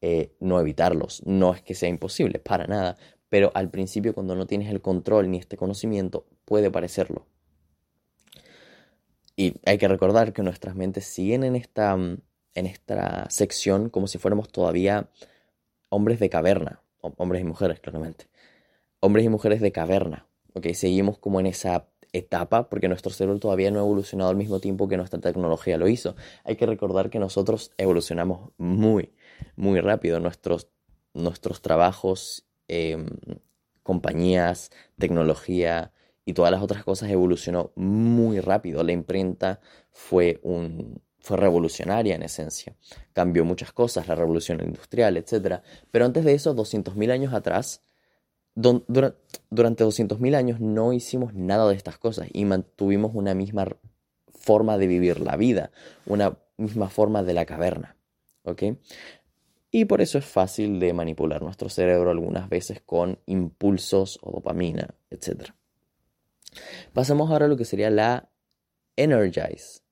eh, 0.00 0.32
no 0.40 0.58
evitarlos. 0.58 1.22
No 1.24 1.54
es 1.54 1.62
que 1.62 1.76
sea 1.76 1.88
imposible, 1.88 2.40
para 2.40 2.66
nada. 2.66 2.96
Pero 3.28 3.52
al 3.54 3.70
principio 3.70 4.14
cuando 4.14 4.34
no 4.34 4.48
tienes 4.48 4.68
el 4.68 4.80
control 4.80 5.30
ni 5.30 5.38
este 5.38 5.56
conocimiento, 5.56 6.26
puede 6.44 6.72
parecerlo. 6.72 7.24
Y 9.36 9.54
hay 9.64 9.78
que 9.78 9.86
recordar 9.86 10.32
que 10.32 10.42
nuestras 10.42 10.74
mentes 10.74 11.04
siguen 11.04 11.44
en 11.44 11.54
esta 11.54 11.96
mm, 11.96 12.18
en 12.54 12.66
esta 12.66 13.28
sección 13.30 13.88
como 13.88 14.06
si 14.06 14.18
fuéramos 14.18 14.48
todavía 14.48 15.08
hombres 15.88 16.20
de 16.20 16.30
caverna, 16.30 16.82
hombres 17.00 17.42
y 17.42 17.44
mujeres 17.44 17.80
claramente, 17.80 18.26
hombres 19.00 19.24
y 19.24 19.28
mujeres 19.28 19.60
de 19.60 19.72
caverna, 19.72 20.26
¿ok? 20.54 20.68
Seguimos 20.74 21.18
como 21.18 21.40
en 21.40 21.46
esa 21.46 21.88
etapa 22.12 22.68
porque 22.68 22.88
nuestro 22.88 23.12
cerebro 23.12 23.38
todavía 23.38 23.70
no 23.70 23.78
ha 23.78 23.82
evolucionado 23.82 24.30
al 24.30 24.36
mismo 24.36 24.60
tiempo 24.60 24.88
que 24.88 24.96
nuestra 24.96 25.20
tecnología 25.20 25.76
lo 25.76 25.88
hizo. 25.88 26.16
Hay 26.44 26.56
que 26.56 26.66
recordar 26.66 27.10
que 27.10 27.18
nosotros 27.18 27.72
evolucionamos 27.76 28.50
muy, 28.56 29.12
muy 29.56 29.80
rápido. 29.80 30.20
Nuestros, 30.20 30.68
nuestros 31.14 31.62
trabajos, 31.62 32.46
em, 32.68 33.06
compañías, 33.82 34.70
tecnología 34.98 35.92
y 36.24 36.34
todas 36.34 36.50
las 36.50 36.62
otras 36.62 36.84
cosas 36.84 37.10
evolucionó 37.10 37.72
muy 37.74 38.40
rápido. 38.40 38.82
La 38.82 38.92
imprenta 38.92 39.60
fue 39.90 40.40
un, 40.42 41.00
fue 41.20 41.36
revolucionaria 41.36 42.14
en 42.14 42.22
esencia. 42.22 42.76
Cambió 43.12 43.44
muchas 43.44 43.72
cosas, 43.72 44.08
la 44.08 44.14
revolución 44.14 44.62
industrial, 44.62 45.16
etc. 45.16 45.60
Pero 45.90 46.04
antes 46.04 46.24
de 46.24 46.34
eso, 46.34 46.54
200.000 46.54 47.10
años 47.10 47.34
atrás, 47.34 47.82
durante 48.54 49.84
200.000 49.84 50.34
años 50.34 50.60
no 50.60 50.92
hicimos 50.92 51.34
nada 51.34 51.68
de 51.68 51.76
estas 51.76 51.98
cosas 51.98 52.28
y 52.32 52.44
mantuvimos 52.44 53.12
una 53.14 53.34
misma 53.34 53.68
forma 54.28 54.78
de 54.78 54.86
vivir 54.86 55.20
la 55.20 55.36
vida, 55.36 55.70
una 56.06 56.38
misma 56.56 56.88
forma 56.88 57.22
de 57.22 57.34
la 57.34 57.44
caverna. 57.44 57.96
¿Ok? 58.42 58.62
Y 59.70 59.84
por 59.84 60.00
eso 60.00 60.16
es 60.16 60.24
fácil 60.24 60.80
de 60.80 60.94
manipular 60.94 61.42
nuestro 61.42 61.68
cerebro 61.68 62.10
algunas 62.10 62.48
veces 62.48 62.80
con 62.80 63.18
impulsos 63.26 64.18
o 64.22 64.32
dopamina, 64.32 64.94
etc. 65.10 65.50
Pasamos 66.94 67.30
ahora 67.30 67.44
a 67.44 67.48
lo 67.48 67.56
que 67.56 67.66
sería 67.66 67.90
la 67.90 68.30
Energize 68.96 69.82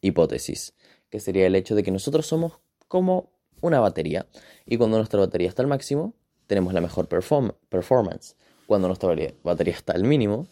hipótesis, 0.00 0.74
que 1.10 1.20
sería 1.20 1.46
el 1.46 1.54
hecho 1.54 1.74
de 1.74 1.82
que 1.82 1.90
nosotros 1.90 2.26
somos 2.26 2.58
como 2.88 3.30
una 3.60 3.80
batería 3.80 4.26
y 4.66 4.76
cuando 4.76 4.96
nuestra 4.96 5.20
batería 5.20 5.48
está 5.48 5.62
al 5.62 5.68
máximo, 5.68 6.14
tenemos 6.46 6.72
la 6.72 6.80
mejor 6.80 7.08
performance. 7.08 8.36
Cuando 8.66 8.88
nuestra 8.88 9.14
batería 9.42 9.74
está 9.74 9.94
al 9.94 10.04
mínimo, 10.04 10.46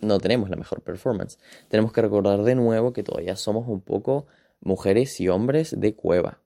no 0.00 0.18
tenemos 0.18 0.50
la 0.50 0.56
mejor 0.56 0.82
performance. 0.82 1.38
Tenemos 1.68 1.92
que 1.92 2.02
recordar 2.02 2.42
de 2.42 2.54
nuevo 2.54 2.92
que 2.92 3.02
todavía 3.02 3.36
somos 3.36 3.68
un 3.68 3.80
poco 3.80 4.26
mujeres 4.60 5.20
y 5.20 5.28
hombres 5.28 5.78
de 5.78 5.94
cueva. 5.94 6.40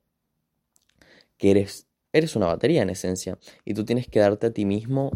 Que 1.36 1.50
eres, 1.50 1.86
eres 2.12 2.36
una 2.36 2.46
batería 2.46 2.82
en 2.82 2.90
esencia 2.90 3.38
y 3.64 3.74
tú 3.74 3.84
tienes 3.84 4.08
que 4.08 4.20
darte 4.20 4.48
a 4.48 4.52
ti 4.52 4.64
mismo 4.64 5.12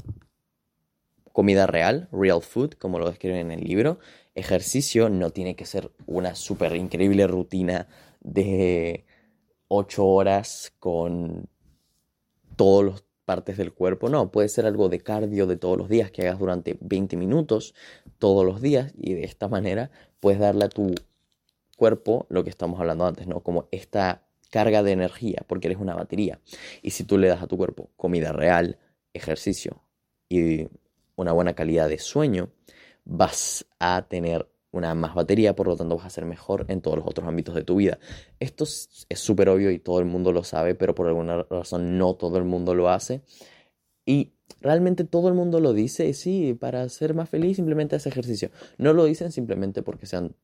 comida 1.39 1.69
real, 1.69 2.09
real 2.11 2.43
food, 2.43 2.73
como 2.73 2.99
lo 2.99 3.09
describen 3.09 3.39
en 3.39 3.51
el 3.53 3.61
libro, 3.61 4.01
ejercicio 4.35 5.09
no 5.09 5.31
tiene 5.31 5.55
que 5.55 5.67
ser 5.67 5.93
una 6.05 6.35
súper 6.35 6.75
increíble 6.75 7.29
rutina 7.29 7.87
de 8.19 9.05
8 9.69 10.05
horas 10.05 10.73
con 10.81 11.49
todos 12.57 12.85
los 12.85 13.05
partes 13.25 13.57
del 13.57 13.73
cuerpo, 13.73 14.09
no, 14.09 14.33
puede 14.33 14.49
ser 14.49 14.67
algo 14.67 14.89
de 14.89 14.99
cardio 14.99 15.47
de 15.47 15.57
todos 15.57 15.79
los 15.79 15.89
días 15.89 16.11
que 16.11 16.23
hagas 16.23 16.41
durante 16.41 16.77
20 16.81 17.17
minutos 17.17 17.73
todos 18.19 18.45
los 18.45 18.61
días 18.61 18.93
y 18.97 19.15
de 19.15 19.23
esta 19.23 19.47
manera 19.47 19.93
puedes 20.19 20.41
darle 20.41 20.65
a 20.65 20.69
tu 20.69 20.93
cuerpo 21.77 22.27
lo 22.31 22.43
que 22.43 22.51
estamos 22.51 22.81
hablando 22.81 23.07
antes, 23.07 23.29
¿no? 23.29 23.45
Como 23.45 23.69
esta 23.71 24.27
carga 24.51 24.83
de 24.83 24.91
energía, 24.91 25.45
porque 25.47 25.69
eres 25.69 25.79
una 25.79 25.95
batería. 25.95 26.41
Y 26.83 26.91
si 26.91 27.05
tú 27.05 27.17
le 27.17 27.29
das 27.29 27.43
a 27.43 27.47
tu 27.47 27.57
cuerpo 27.57 27.91
comida 27.97 28.33
real, 28.33 28.77
ejercicio 29.13 29.85
y 30.29 30.67
una 31.19 31.33
buena 31.33 31.55
calidad 31.55 31.89
de 31.89 31.99
sueño, 31.99 32.51
vas 33.05 33.67
a 33.81 34.07
tener 34.09 34.49
una 34.71 34.95
más 34.95 35.15
batería, 35.15 35.57
por 35.57 35.67
lo 35.67 35.77
tanto 35.77 35.97
vas 35.97 36.07
a 36.07 36.11
ser 36.11 36.25
mejor 36.25 36.65
en 36.69 36.81
todos 36.81 36.99
los 36.99 37.07
otros 37.07 37.27
ámbitos 37.27 37.55
de 37.55 37.65
tu 37.65 37.77
vida. 37.77 37.99
Esto 38.39 38.65
es 38.65 39.07
súper 39.15 39.49
obvio 39.49 39.71
y 39.71 39.81
todo 39.81 39.99
el 39.99 40.05
mundo 40.05 40.33
lo 40.33 40.45
sabe, 40.45 40.75
pero 40.75 40.95
por 40.95 41.09
alguna 41.09 41.43
razón 41.51 41.99
no 41.99 42.15
todo 42.15 42.39
el 42.39 42.45
mundo 42.45 42.75
lo 42.75 42.89
hace. 42.89 43.23
Y 44.07 44.35
realmente 44.61 45.05
todo 45.05 45.29
el 45.29 45.35
mundo 45.35 45.61
lo 45.61 45.73
dice, 45.73 46.13
sí, 46.15 46.55
para 46.55 46.89
ser 46.89 47.15
más 47.15 47.29
feliz 47.29 47.57
simplemente 47.57 47.97
hace 47.97 48.11
ejercicio. 48.11 48.51
No 48.77 48.93
lo 48.93 49.05
dicen 49.05 49.33
simplemente 49.33 49.83
porque 49.83 50.07
sean 50.07 50.37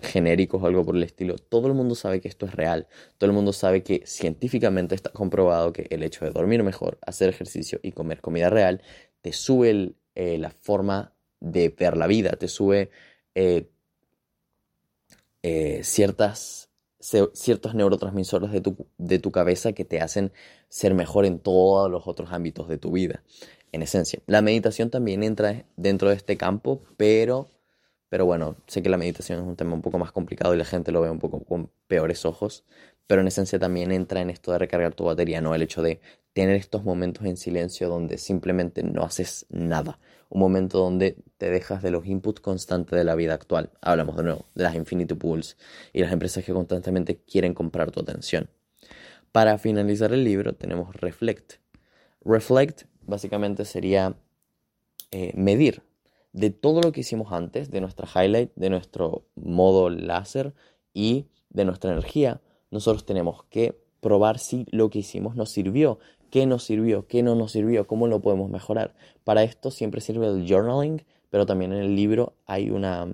genéricos 0.00 0.62
o 0.62 0.66
algo 0.66 0.84
por 0.84 0.96
el 0.96 1.02
estilo. 1.02 1.36
Todo 1.36 1.66
el 1.66 1.74
mundo 1.74 1.94
sabe 1.94 2.20
que 2.20 2.28
esto 2.28 2.46
es 2.46 2.54
real. 2.54 2.86
Todo 3.18 3.28
el 3.28 3.34
mundo 3.34 3.52
sabe 3.52 3.82
que 3.82 4.02
científicamente 4.06 4.94
está 4.94 5.10
comprobado 5.10 5.72
que 5.72 5.86
el 5.90 6.02
hecho 6.02 6.24
de 6.24 6.30
dormir 6.30 6.62
mejor, 6.62 6.98
hacer 7.04 7.28
ejercicio 7.28 7.80
y 7.82 7.92
comer 7.92 8.20
comida 8.20 8.50
real 8.50 8.82
te 9.24 9.32
sube 9.32 9.94
eh, 10.14 10.36
la 10.36 10.50
forma 10.50 11.14
de 11.40 11.70
ver 11.70 11.96
la 11.96 12.06
vida, 12.06 12.32
te 12.32 12.46
sube 12.46 12.90
eh, 13.34 13.70
eh, 15.42 15.80
ciertas, 15.82 16.68
ciertos 17.32 17.74
neurotransmisores 17.74 18.52
de 18.52 18.60
tu, 18.60 18.86
de 18.98 19.18
tu 19.18 19.30
cabeza 19.30 19.72
que 19.72 19.86
te 19.86 20.02
hacen 20.02 20.30
ser 20.68 20.92
mejor 20.92 21.24
en 21.24 21.38
todos 21.38 21.90
los 21.90 22.06
otros 22.06 22.32
ámbitos 22.32 22.68
de 22.68 22.76
tu 22.76 22.92
vida, 22.92 23.22
en 23.72 23.80
esencia. 23.80 24.20
La 24.26 24.42
meditación 24.42 24.90
también 24.90 25.22
entra 25.22 25.64
dentro 25.76 26.10
de 26.10 26.16
este 26.16 26.36
campo, 26.36 26.82
pero 26.98 27.48
pero 28.10 28.26
bueno, 28.26 28.54
sé 28.68 28.80
que 28.80 28.90
la 28.90 28.98
meditación 28.98 29.40
es 29.40 29.44
un 29.44 29.56
tema 29.56 29.72
un 29.74 29.82
poco 29.82 29.98
más 29.98 30.12
complicado 30.12 30.54
y 30.54 30.58
la 30.58 30.64
gente 30.64 30.92
lo 30.92 31.00
ve 31.00 31.10
un 31.10 31.18
poco 31.18 31.42
con 31.42 31.70
peores 31.88 32.24
ojos, 32.24 32.62
pero 33.06 33.20
en 33.20 33.28
esencia 33.28 33.58
también 33.58 33.92
entra 33.92 34.20
en 34.20 34.30
esto 34.30 34.52
de 34.52 34.58
recargar 34.58 34.94
tu 34.94 35.04
batería, 35.04 35.40
¿no? 35.40 35.54
El 35.54 35.62
hecho 35.62 35.82
de 35.82 36.00
tener 36.32 36.56
estos 36.56 36.84
momentos 36.84 37.24
en 37.26 37.36
silencio 37.36 37.88
donde 37.88 38.18
simplemente 38.18 38.82
no 38.82 39.04
haces 39.04 39.46
nada. 39.50 39.98
Un 40.30 40.40
momento 40.40 40.78
donde 40.78 41.16
te 41.38 41.50
dejas 41.50 41.82
de 41.82 41.90
los 41.90 42.06
inputs 42.06 42.40
constantes 42.40 42.98
de 42.98 43.04
la 43.04 43.14
vida 43.14 43.34
actual. 43.34 43.70
Hablamos 43.80 44.16
de 44.16 44.24
nuevo 44.24 44.46
de 44.54 44.64
las 44.64 44.74
infinity 44.74 45.14
pools 45.14 45.56
y 45.92 46.00
las 46.00 46.12
empresas 46.12 46.44
que 46.44 46.52
constantemente 46.52 47.18
quieren 47.18 47.54
comprar 47.54 47.90
tu 47.90 48.00
atención. 48.00 48.48
Para 49.30 49.58
finalizar 49.58 50.12
el 50.12 50.24
libro 50.24 50.54
tenemos 50.54 50.94
Reflect. 50.96 51.54
Reflect 52.24 52.84
básicamente 53.02 53.64
sería 53.64 54.16
eh, 55.10 55.32
medir 55.34 55.82
de 56.32 56.50
todo 56.50 56.80
lo 56.80 56.90
que 56.90 57.00
hicimos 57.02 57.32
antes, 57.32 57.70
de 57.70 57.80
nuestra 57.80 58.08
highlight, 58.08 58.50
de 58.56 58.70
nuestro 58.70 59.28
modo 59.36 59.88
láser 59.88 60.52
y 60.92 61.26
de 61.50 61.64
nuestra 61.64 61.92
energía, 61.92 62.40
nosotros 62.70 63.06
tenemos 63.06 63.44
que 63.44 63.78
probar 64.00 64.38
si 64.38 64.66
lo 64.70 64.90
que 64.90 64.98
hicimos 64.98 65.36
nos 65.36 65.50
sirvió, 65.50 65.98
qué 66.30 66.46
nos 66.46 66.64
sirvió, 66.64 67.06
qué 67.06 67.22
no 67.22 67.34
nos 67.34 67.52
sirvió, 67.52 67.86
cómo 67.86 68.06
lo 68.06 68.20
podemos 68.20 68.50
mejorar. 68.50 68.94
Para 69.24 69.42
esto 69.44 69.70
siempre 69.70 70.00
sirve 70.00 70.26
el 70.26 70.46
journaling, 70.46 71.04
pero 71.30 71.46
también 71.46 71.72
en 71.72 71.78
el 71.78 71.96
libro 71.96 72.34
hay 72.46 72.70
una 72.70 73.08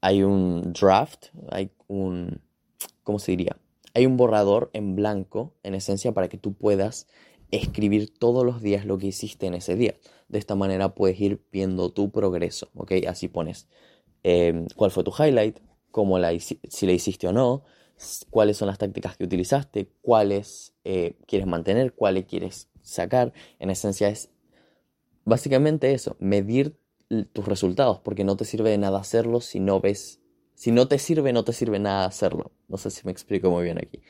hay 0.00 0.22
un 0.24 0.72
draft, 0.72 1.26
hay 1.50 1.70
un 1.86 2.40
¿cómo 3.04 3.18
se 3.18 3.32
diría? 3.32 3.56
Hay 3.94 4.06
un 4.06 4.16
borrador 4.16 4.70
en 4.72 4.96
blanco, 4.96 5.54
en 5.62 5.74
esencia, 5.74 6.12
para 6.12 6.28
que 6.28 6.38
tú 6.38 6.54
puedas 6.54 7.06
escribir 7.50 8.12
todos 8.18 8.44
los 8.44 8.62
días 8.62 8.86
lo 8.86 8.98
que 8.98 9.08
hiciste 9.08 9.46
en 9.46 9.54
ese 9.54 9.76
día. 9.76 9.94
De 10.28 10.38
esta 10.38 10.54
manera 10.54 10.94
puedes 10.94 11.20
ir 11.20 11.42
viendo 11.52 11.90
tu 11.90 12.10
progreso, 12.10 12.68
¿ok? 12.74 12.92
Así 13.06 13.28
pones 13.28 13.68
em, 14.22 14.66
cuál 14.76 14.90
fue 14.90 15.04
tu 15.04 15.12
highlight, 15.16 15.58
cómo 15.90 16.18
la, 16.18 16.32
si 16.40 16.86
la 16.86 16.92
hiciste 16.92 17.28
o 17.28 17.32
no, 17.32 17.62
cuáles 18.30 18.56
son 18.56 18.68
las 18.68 18.78
tácticas 18.78 19.16
que 19.16 19.24
utilizaste, 19.24 19.90
cuáles 20.02 20.74
eh, 20.84 21.16
quieres 21.26 21.46
mantener, 21.46 21.92
cuáles 21.94 22.26
quieres 22.26 22.68
sacar. 22.82 23.32
En 23.58 23.70
esencia 23.70 24.08
es 24.08 24.30
básicamente 25.24 25.92
eso, 25.94 26.16
medir 26.18 26.76
tus 27.32 27.46
resultados, 27.46 28.00
porque 28.00 28.24
no 28.24 28.36
te 28.36 28.44
sirve 28.44 28.70
de 28.70 28.78
nada 28.78 28.98
hacerlo 28.98 29.40
si 29.40 29.60
no 29.60 29.80
ves, 29.80 30.20
si 30.54 30.72
no 30.72 30.88
te 30.88 30.98
sirve, 30.98 31.32
no 31.32 31.44
te 31.44 31.52
sirve 31.52 31.78
nada 31.78 32.06
hacerlo. 32.06 32.52
No 32.68 32.78
sé 32.78 32.90
si 32.90 33.02
me 33.04 33.12
explico 33.12 33.50
muy 33.50 33.64
bien 33.64 33.78
aquí. 33.78 34.02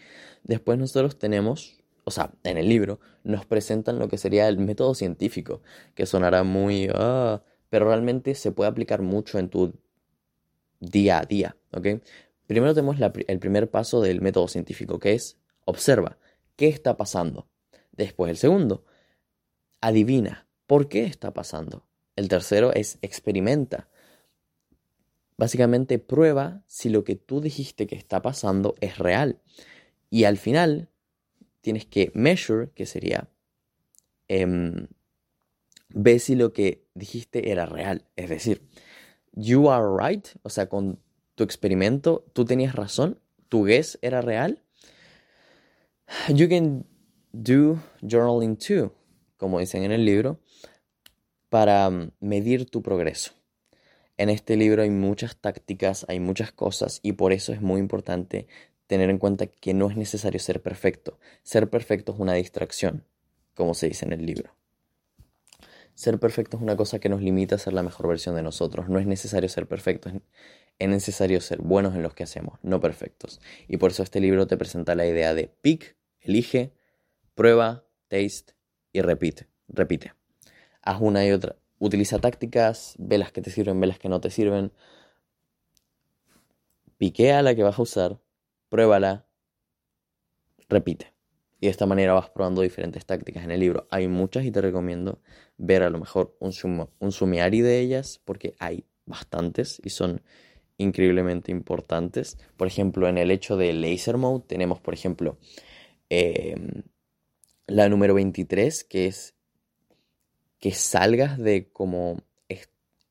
Después 0.45 0.79
nosotros 0.79 1.19
tenemos 1.19 1.83
o 2.05 2.11
sea, 2.11 2.33
en 2.45 2.59
el 2.59 2.69
libro, 2.69 3.01
nos 3.25 3.47
presentan 3.47 3.99
lo 3.99 4.09
que 4.09 4.19
sería 4.19 4.49
el 4.49 4.59
método 4.59 4.95
científico, 4.95 5.63
que 5.95 6.07
sonará 6.07 6.43
muy, 6.43 6.89
ah, 6.95 7.43
pero 7.71 7.87
realmente 7.87 8.35
se 8.35 8.53
puede 8.53 8.71
aplicar 8.71 9.03
mucho 9.03 9.39
en 9.39 9.49
tu 9.49 9.75
día 10.81 11.21
a 11.21 11.25
día, 11.25 11.57
¿ok? 11.73 12.03
Primero 12.47 12.75
tenemos 12.75 12.97
el 13.01 13.39
primer 13.39 13.71
paso 13.71 14.01
del 14.01 14.21
método 14.21 14.49
científico, 14.49 14.99
que 14.99 15.13
es 15.15 15.39
observa, 15.65 16.19
¿qué 16.57 16.69
está 16.69 16.97
pasando? 16.97 17.49
Después 17.93 18.31
el 18.31 18.37
segundo, 18.37 18.85
adivina, 19.81 20.47
¿por 20.67 20.89
qué 20.89 21.05
está 21.05 21.33
pasando? 21.33 21.87
El 22.17 22.29
tercero 22.29 22.73
es 22.73 22.99
experimenta. 23.03 23.89
Básicamente 25.37 25.99
prueba 25.99 26.63
si 26.67 26.89
lo 26.89 27.05
que 27.05 27.17
tú 27.17 27.41
dijiste 27.41 27.87
que 27.87 27.97
está 27.97 28.23
pasando 28.23 28.75
es 28.81 28.99
real. 28.99 29.41
Y 30.11 30.25
al 30.25 30.37
final 30.37 30.89
tienes 31.63 31.87
que 31.87 32.11
measure, 32.15 32.71
que 32.75 32.87
sería 32.87 33.29
eh, 34.29 34.47
ve 35.95 36.19
si 36.19 36.35
lo 36.35 36.53
que 36.53 36.87
dijiste 36.95 37.51
era 37.51 37.67
real. 37.67 38.07
Es 38.17 38.31
decir, 38.31 38.69
you 39.33 39.71
are 39.71 39.87
right, 39.99 40.27
o 40.43 40.49
sea, 40.49 40.69
con 40.69 41.02
tu 41.35 41.45
experimento 41.45 42.25
tú 42.33 42.45
tenías 42.45 42.75
razón, 42.75 43.19
tu 43.49 43.65
guess 43.65 43.99
era 44.03 44.21
real. 44.21 44.63
You 46.29 46.49
can 46.49 46.85
do 47.33 47.83
journaling 48.03 48.57
too, 48.57 48.93
como 49.37 49.59
dicen 49.59 49.83
en 49.83 49.93
el 49.93 50.05
libro, 50.05 50.39
para 51.49 51.89
mm, 51.91 52.13
medir 52.21 52.71
tu 52.71 52.83
progreso. 52.83 53.33
En 54.19 54.29
este 54.29 54.57
libro 54.57 54.83
hay 54.83 54.91
muchas 54.91 55.37
tácticas, 55.37 56.05
hay 56.09 56.21
muchas 56.21 56.53
cosas 56.53 57.01
y 57.03 57.13
por 57.13 57.33
eso 57.33 57.53
es 57.53 57.61
muy 57.61 57.81
importante 57.81 58.47
tener 58.87 59.09
en 59.09 59.19
cuenta 59.19 59.47
que 59.47 59.73
no 59.75 59.89
es 59.89 59.97
necesario 59.97 60.39
ser 60.39 60.61
perfecto. 60.61 61.19
Ser 61.43 61.71
perfecto 61.71 62.13
es 62.13 62.19
una 62.19 62.35
distracción, 62.35 63.05
como 63.55 63.75
se 63.75 63.89
dice 63.89 64.05
en 64.05 64.13
el 64.13 64.27
libro. 64.27 64.55
Ser 65.95 66.19
perfecto 66.19 66.57
es 66.57 66.63
una 66.63 66.77
cosa 66.77 66.99
que 66.99 67.09
nos 67.09 67.23
limita 67.23 67.55
a 67.55 67.59
ser 67.59 67.73
la 67.73 67.83
mejor 67.83 68.09
versión 68.09 68.35
de 68.35 68.43
nosotros. 68.43 68.89
No 68.89 68.99
es 68.99 69.07
necesario 69.07 69.49
ser 69.49 69.67
perfecto, 69.67 70.11
es 70.79 70.89
necesario 70.89 71.41
ser 71.41 71.61
buenos 71.61 71.95
en 71.95 72.03
lo 72.03 72.11
que 72.11 72.25
hacemos, 72.25 72.59
no 72.63 72.81
perfectos. 72.81 73.41
Y 73.69 73.77
por 73.77 73.91
eso 73.91 74.03
este 74.03 74.21
libro 74.21 74.47
te 74.47 74.57
presenta 74.57 74.95
la 74.95 75.07
idea 75.07 75.35
de 75.35 75.55
pick, 75.61 75.97
elige, 76.21 76.73
prueba, 77.35 77.85
taste 78.09 78.55
y 78.93 79.01
repite. 79.01 79.49
Repite. 79.69 80.15
Haz 80.83 81.01
una 81.01 81.25
y 81.25 81.33
otra. 81.33 81.57
Utiliza 81.79 82.19
tácticas, 82.19 82.95
ve 82.99 83.19
las 83.19 83.33
que 83.33 83.43
te 83.43 83.51
sirven, 83.51 83.81
ve 83.81 83.87
las 83.87 83.99
que 83.99 84.09
no 84.09 84.21
te 84.21 84.31
sirven. 84.31 84.73
Piquea 86.99 87.43
la 87.43 87.55
que 87.55 87.63
vas 87.63 87.79
a 87.79 87.83
usar, 87.83 88.21
pruébala, 88.69 89.27
repite. 90.69 91.13
Y 91.61 91.67
de 91.67 91.71
esta 91.71 91.87
manera 91.87 92.13
vas 92.13 92.31
probando 92.31 92.63
diferentes 92.63 93.07
tácticas 93.07 93.45
en 93.45 93.51
el 93.51 93.61
libro. 93.61 93.87
Hay 93.91 94.09
muchas 94.09 94.45
y 94.45 94.51
te 94.51 94.61
recomiendo 94.61 95.21
ver 95.59 95.83
a 95.83 95.91
lo 95.91 95.99
mejor 95.99 96.37
un, 96.41 96.53
sum 96.53 96.87
un 96.99 97.13
sumiari 97.13 97.61
de 97.61 97.81
ellas 97.81 98.21
porque 98.25 98.55
hay 98.59 98.85
bastantes 99.07 99.81
y 99.85 99.91
son 99.91 100.23
increíblemente 100.83 101.51
importantes. 101.53 102.39
Por 102.57 102.67
ejemplo, 102.69 103.09
en 103.09 103.19
el 103.19 103.31
hecho 103.31 103.57
de 103.57 103.73
laser 103.73 104.17
mode 104.19 104.45
tenemos, 104.47 104.81
por 104.81 104.95
ejemplo, 104.95 105.39
em, 106.11 106.83
la 107.67 107.89
número 107.89 108.15
23, 108.15 108.85
que 108.85 109.07
es 109.07 109.35
que 110.61 110.73
salgas 110.73 111.39
de 111.39 111.69
como 111.73 112.23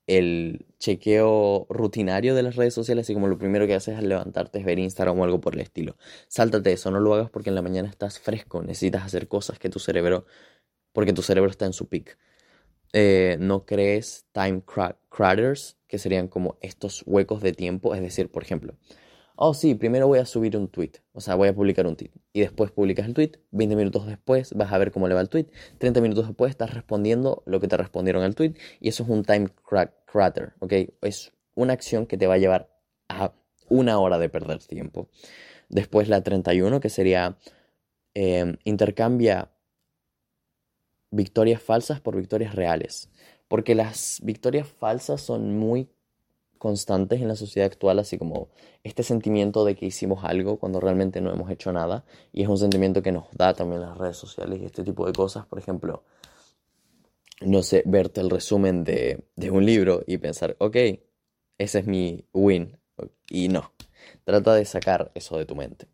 el 0.08 0.66
chequeo 0.80 1.68
rutinario 1.70 2.36
de 2.36 2.44
las 2.44 2.56
redes 2.56 2.74
sociales, 2.74 3.06
así 3.06 3.14
como 3.14 3.28
lo 3.28 3.38
primero 3.38 3.68
que 3.68 3.76
haces 3.76 3.98
al 3.98 4.10
levantarte 4.10 4.60
es 4.60 4.66
ver 4.66 4.80
Instagram 4.80 5.20
o 5.20 5.24
algo 5.24 5.40
por 5.40 5.54
el 5.56 5.62
estilo. 5.62 5.96
Sáltate 6.28 6.74
eso, 6.74 6.92
no 6.92 7.00
lo 7.00 7.14
hagas 7.14 7.30
porque 7.30 7.50
en 7.50 7.56
la 7.56 7.62
mañana 7.62 7.90
estás 7.90 8.20
fresco, 8.20 8.62
necesitas 8.62 9.04
hacer 9.06 9.28
cosas 9.28 9.60
que 9.60 9.70
tu 9.70 9.80
cerebro, 9.80 10.26
porque 10.94 11.14
tu 11.14 11.22
cerebro 11.22 11.50
está 11.50 11.66
en 11.66 11.74
su 11.74 11.88
peak. 11.88 12.18
Eh, 12.94 13.38
no 13.40 13.66
crees 13.66 14.26
time 14.34 14.64
craters, 15.10 15.78
que 15.88 15.98
serían 15.98 16.28
como 16.28 16.58
estos 16.62 17.04
huecos 17.06 17.42
de 17.42 17.54
tiempo, 17.54 17.96
es 17.96 18.02
decir, 18.02 18.30
por 18.30 18.44
ejemplo, 18.44 18.76
oh 19.36 19.54
sí, 19.54 19.76
primero 19.76 20.08
voy 20.08 20.20
a 20.20 20.26
subir 20.26 20.58
un 20.58 20.68
tweet, 20.68 20.92
o 21.14 21.22
sea, 21.22 21.36
voy 21.36 21.48
a 21.48 21.56
publicar 21.56 21.88
un 21.88 21.96
tweet, 21.96 22.12
y 22.34 22.42
después 22.42 22.72
publicas 22.72 23.06
el 23.06 23.14
tweet, 23.14 23.32
20 23.52 23.76
minutos 23.76 24.08
después 24.08 24.54
vas 24.54 24.72
a 24.74 24.78
ver 24.78 24.92
cómo 24.92 25.08
le 25.08 25.16
va 25.16 25.22
el 25.22 25.30
tweet, 25.30 25.48
30 25.78 26.02
minutos 26.02 26.28
después 26.28 26.50
estás 26.52 26.74
respondiendo 26.74 27.44
lo 27.46 27.60
que 27.60 27.68
te 27.68 27.78
respondieron 27.78 28.24
al 28.24 28.36
tweet, 28.36 28.54
y 28.80 28.90
eso 28.90 29.04
es 29.04 29.10
un 29.10 29.24
time 29.24 29.50
crater, 30.06 30.54
¿ok? 30.60 30.74
Es 31.02 31.32
una 31.56 31.74
acción 31.74 32.06
que 32.08 32.18
te 32.18 32.28
va 32.28 32.36
a 32.36 32.40
llevar 32.40 32.70
a 33.10 33.34
una 33.70 34.00
hora 34.00 34.18
de 34.18 34.30
perder 34.30 34.60
tiempo. 34.60 35.10
Después 35.70 36.10
la 36.10 36.22
31, 36.22 36.80
que 36.82 36.90
sería 36.90 37.38
em, 38.14 38.58
intercambia 38.66 39.52
victorias 41.12 41.62
falsas 41.62 42.00
por 42.02 42.16
victorias 42.16 42.56
reales. 42.56 43.10
Porque 43.48 43.76
las 43.76 44.20
victorias 44.24 44.68
falsas 44.68 45.22
son 45.22 45.58
muy 45.58 45.90
constantes 46.58 47.22
en 47.22 47.28
la 47.28 47.36
sociedad 47.36 47.66
actual, 47.66 48.00
así 48.00 48.18
como 48.18 48.50
este 48.84 49.04
sentimiento 49.04 49.66
de 49.66 49.76
que 49.76 49.88
hicimos 49.88 50.24
algo 50.24 50.58
cuando 50.58 50.80
realmente 50.80 51.20
no 51.20 51.32
hemos 51.32 51.50
hecho 51.52 51.72
nada. 51.74 52.06
Y 52.32 52.44
es 52.44 52.48
un 52.48 52.58
sentimiento 52.58 53.02
que 53.02 53.12
nos 53.12 53.26
da 53.32 53.54
también 53.54 53.82
las 53.82 53.98
redes 53.98 54.18
sociales 54.18 54.60
y 54.62 54.66
este 54.66 54.84
tipo 54.84 55.06
de 55.06 55.14
cosas. 55.14 55.46
Por 55.46 55.60
ejemplo, 55.60 56.04
no 57.42 57.64
sé, 57.64 57.84
verte 57.86 58.22
el 58.22 58.30
resumen 58.30 58.84
de, 58.84 59.26
de 59.36 59.52
un 59.52 59.66
libro 59.66 60.04
y 60.06 60.18
pensar, 60.18 60.56
ok, 60.60 60.78
ese 61.58 61.80
es 61.80 61.88
mi 61.88 62.26
win. 62.34 62.78
Y 63.30 63.48
no, 63.48 63.72
trata 64.24 64.54
de 64.54 64.66
sacar 64.66 65.12
eso 65.16 65.38
de 65.38 65.46
tu 65.46 65.56
mente. 65.56 65.88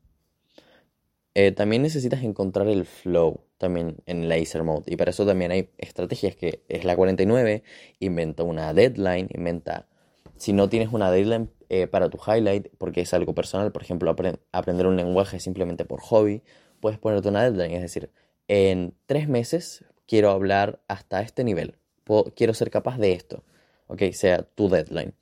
Eh, 1.39 1.51
también 1.51 1.83
necesitas 1.83 2.23
encontrar 2.23 2.67
el 2.67 2.83
flow 2.87 3.41
también 3.59 3.97
en 4.07 4.27
laser 4.27 4.63
mode 4.63 4.85
y 4.87 4.95
para 4.95 5.11
eso 5.11 5.23
también 5.23 5.51
hay 5.51 5.69
estrategias 5.77 6.35
que 6.35 6.63
es 6.67 6.83
la 6.83 6.95
49, 6.95 7.61
inventa 7.99 8.41
una 8.41 8.73
deadline, 8.73 9.29
inventa, 9.31 9.87
si 10.37 10.51
no 10.51 10.67
tienes 10.67 10.91
una 10.91 11.11
deadline 11.11 11.51
eh, 11.69 11.85
para 11.85 12.09
tu 12.09 12.17
highlight, 12.17 12.69
porque 12.79 13.01
es 13.01 13.13
algo 13.13 13.35
personal, 13.35 13.71
por 13.71 13.83
ejemplo, 13.83 14.15
aprender 14.51 14.87
un 14.87 14.95
lenguaje 14.95 15.39
simplemente 15.39 15.85
por 15.85 16.01
hobby, 16.01 16.41
puedes 16.79 16.97
ponerte 16.97 17.29
una 17.29 17.43
deadline, 17.43 17.75
es 17.75 17.83
decir, 17.83 18.09
en 18.47 18.95
tres 19.05 19.29
meses 19.29 19.85
quiero 20.07 20.31
hablar 20.31 20.81
hasta 20.87 21.21
este 21.21 21.43
nivel, 21.43 21.77
quiero 22.35 22.55
ser 22.55 22.71
capaz 22.71 22.97
de 22.97 23.11
esto, 23.11 23.43
ok, 23.85 24.01
sea 24.13 24.41
tu 24.41 24.69
deadline. 24.69 25.13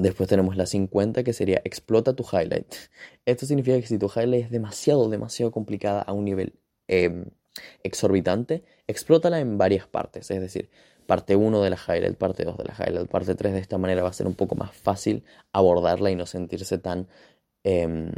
Después 0.00 0.30
tenemos 0.30 0.56
la 0.56 0.64
50 0.64 1.22
que 1.24 1.34
sería 1.34 1.60
explota 1.62 2.14
tu 2.14 2.24
highlight. 2.24 2.74
Esto 3.26 3.44
significa 3.44 3.78
que 3.78 3.86
si 3.86 3.98
tu 3.98 4.06
highlight 4.06 4.46
es 4.46 4.50
demasiado, 4.50 5.10
demasiado 5.10 5.52
complicada 5.52 6.00
a 6.00 6.14
un 6.14 6.24
nivel 6.24 6.54
em, 6.88 7.26
exorbitante, 7.82 8.64
explótala 8.86 9.40
en 9.40 9.58
varias 9.58 9.86
partes. 9.86 10.30
Es 10.30 10.40
decir, 10.40 10.70
parte 11.06 11.36
1 11.36 11.60
de 11.60 11.68
la 11.68 11.76
highlight, 11.76 12.16
parte 12.16 12.44
2 12.44 12.56
de 12.56 12.64
la 12.64 12.74
highlight, 12.78 13.10
parte 13.10 13.34
3 13.34 13.52
de 13.52 13.58
esta 13.58 13.76
manera 13.76 14.02
va 14.02 14.08
a 14.08 14.14
ser 14.14 14.26
un 14.26 14.34
poco 14.34 14.54
más 14.54 14.74
fácil 14.74 15.22
abordarla 15.52 16.10
y 16.10 16.16
no 16.16 16.24
sentirse 16.24 16.78
tan 16.78 17.06
em, 17.62 18.10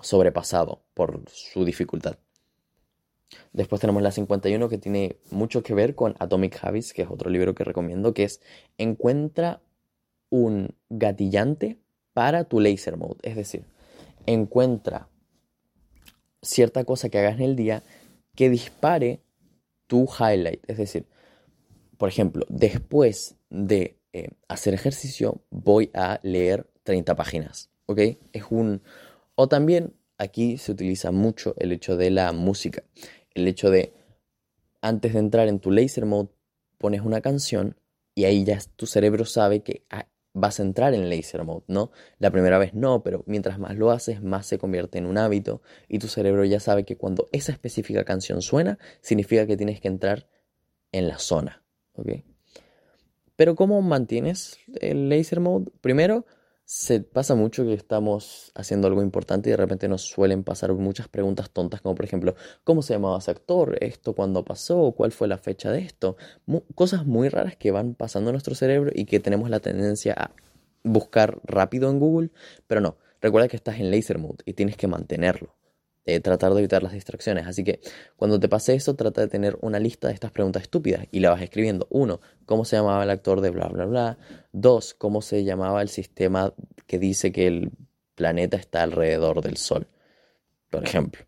sobrepasado 0.00 0.84
por 0.94 1.24
su 1.26 1.64
dificultad. 1.64 2.16
Después 3.52 3.80
tenemos 3.80 4.04
la 4.04 4.12
51 4.12 4.68
que 4.68 4.78
tiene 4.78 5.16
mucho 5.32 5.64
que 5.64 5.74
ver 5.74 5.96
con 5.96 6.14
Atomic 6.20 6.60
Habits, 6.62 6.92
que 6.92 7.02
es 7.02 7.10
otro 7.10 7.28
libro 7.28 7.56
que 7.56 7.64
recomiendo, 7.64 8.14
que 8.14 8.22
es 8.22 8.40
encuentra 8.78 9.60
un 10.30 10.74
gatillante 10.88 11.78
para 12.12 12.44
tu 12.44 12.60
laser 12.60 12.96
mode. 12.96 13.18
Es 13.22 13.36
decir, 13.36 13.64
encuentra 14.26 15.08
cierta 16.42 16.84
cosa 16.84 17.08
que 17.08 17.18
hagas 17.18 17.36
en 17.36 17.42
el 17.42 17.56
día 17.56 17.82
que 18.34 18.50
dispare 18.50 19.20
tu 19.86 20.08
highlight. 20.18 20.68
Es 20.68 20.78
decir, 20.78 21.06
por 21.96 22.08
ejemplo, 22.08 22.46
después 22.48 23.36
de 23.50 23.98
eh, 24.12 24.30
hacer 24.48 24.74
ejercicio 24.74 25.40
voy 25.50 25.90
a 25.94 26.20
leer 26.22 26.68
30 26.84 27.16
páginas. 27.16 27.70
¿Ok? 27.86 28.00
Es 28.32 28.44
un... 28.50 28.82
O 29.34 29.48
también 29.48 29.94
aquí 30.18 30.58
se 30.58 30.72
utiliza 30.72 31.10
mucho 31.10 31.54
el 31.58 31.72
hecho 31.72 31.96
de 31.96 32.10
la 32.10 32.32
música. 32.32 32.82
El 33.34 33.46
hecho 33.48 33.70
de, 33.70 33.92
antes 34.80 35.12
de 35.12 35.18
entrar 35.20 35.48
en 35.48 35.60
tu 35.60 35.70
laser 35.70 36.06
mode, 36.06 36.30
pones 36.76 37.00
una 37.02 37.20
canción 37.20 37.76
y 38.14 38.24
ahí 38.24 38.44
ya 38.44 38.58
tu 38.76 38.86
cerebro 38.86 39.24
sabe 39.24 39.60
que 39.60 39.84
vas 40.38 40.60
a 40.60 40.62
entrar 40.62 40.94
en 40.94 41.10
laser 41.10 41.44
mode, 41.44 41.64
¿no? 41.66 41.90
La 42.18 42.30
primera 42.30 42.58
vez 42.58 42.74
no, 42.74 43.02
pero 43.02 43.24
mientras 43.26 43.58
más 43.58 43.76
lo 43.76 43.90
haces, 43.90 44.22
más 44.22 44.46
se 44.46 44.58
convierte 44.58 44.98
en 44.98 45.06
un 45.06 45.18
hábito 45.18 45.62
y 45.88 45.98
tu 45.98 46.08
cerebro 46.08 46.44
ya 46.44 46.60
sabe 46.60 46.84
que 46.84 46.96
cuando 46.96 47.28
esa 47.32 47.52
específica 47.52 48.04
canción 48.04 48.42
suena, 48.42 48.78
significa 49.00 49.46
que 49.46 49.56
tienes 49.56 49.80
que 49.80 49.88
entrar 49.88 50.28
en 50.92 51.08
la 51.08 51.18
zona, 51.18 51.62
¿ok? 51.94 52.08
Pero 53.36 53.54
¿cómo 53.54 53.80
mantienes 53.82 54.58
el 54.80 55.08
laser 55.08 55.40
mode? 55.40 55.70
Primero, 55.80 56.26
se 56.70 57.00
pasa 57.00 57.34
mucho 57.34 57.64
que 57.64 57.72
estamos 57.72 58.52
haciendo 58.54 58.88
algo 58.88 59.02
importante 59.02 59.48
y 59.48 59.52
de 59.52 59.56
repente 59.56 59.88
nos 59.88 60.02
suelen 60.02 60.44
pasar 60.44 60.74
muchas 60.74 61.08
preguntas 61.08 61.48
tontas 61.48 61.80
como 61.80 61.94
por 61.94 62.04
ejemplo, 62.04 62.34
¿cómo 62.62 62.82
se 62.82 62.92
llamaba 62.92 63.16
ese 63.16 63.30
actor? 63.30 63.78
¿Esto 63.80 64.14
cuándo 64.14 64.44
pasó? 64.44 64.92
¿Cuál 64.94 65.10
fue 65.12 65.28
la 65.28 65.38
fecha 65.38 65.72
de 65.72 65.78
esto? 65.78 66.18
cosas 66.74 67.06
muy 67.06 67.30
raras 67.30 67.56
que 67.56 67.70
van 67.70 67.94
pasando 67.94 68.28
en 68.28 68.34
nuestro 68.34 68.54
cerebro 68.54 68.90
y 68.94 69.06
que 69.06 69.18
tenemos 69.18 69.48
la 69.48 69.60
tendencia 69.60 70.12
a 70.12 70.32
buscar 70.84 71.40
rápido 71.42 71.88
en 71.88 72.00
Google, 72.00 72.32
pero 72.66 72.82
no, 72.82 72.98
recuerda 73.22 73.48
que 73.48 73.56
estás 73.56 73.80
en 73.80 73.90
laser 73.90 74.18
mode 74.18 74.44
y 74.44 74.52
tienes 74.52 74.76
que 74.76 74.88
mantenerlo. 74.88 75.57
Eh, 76.10 76.20
tratar 76.20 76.54
de 76.54 76.60
evitar 76.60 76.82
las 76.82 76.94
distracciones. 76.94 77.46
Así 77.46 77.64
que 77.64 77.80
cuando 78.16 78.40
te 78.40 78.48
pase 78.48 78.74
eso, 78.74 78.96
trata 78.96 79.20
de 79.20 79.28
tener 79.28 79.58
una 79.60 79.78
lista 79.78 80.08
de 80.08 80.14
estas 80.14 80.30
preguntas 80.30 80.62
estúpidas 80.62 81.06
y 81.10 81.20
la 81.20 81.28
vas 81.28 81.42
escribiendo. 81.42 81.86
Uno, 81.90 82.22
¿cómo 82.46 82.64
se 82.64 82.76
llamaba 82.76 83.04
el 83.04 83.10
actor 83.10 83.42
de 83.42 83.50
bla, 83.50 83.68
bla, 83.68 83.84
bla? 83.84 84.18
Dos, 84.50 84.94
¿cómo 84.94 85.20
se 85.20 85.44
llamaba 85.44 85.82
el 85.82 85.90
sistema 85.90 86.54
que 86.86 86.98
dice 86.98 87.30
que 87.30 87.46
el 87.46 87.72
planeta 88.14 88.56
está 88.56 88.84
alrededor 88.84 89.42
del 89.42 89.58
Sol? 89.58 89.86
Por 90.70 90.82
ejemplo. 90.82 91.26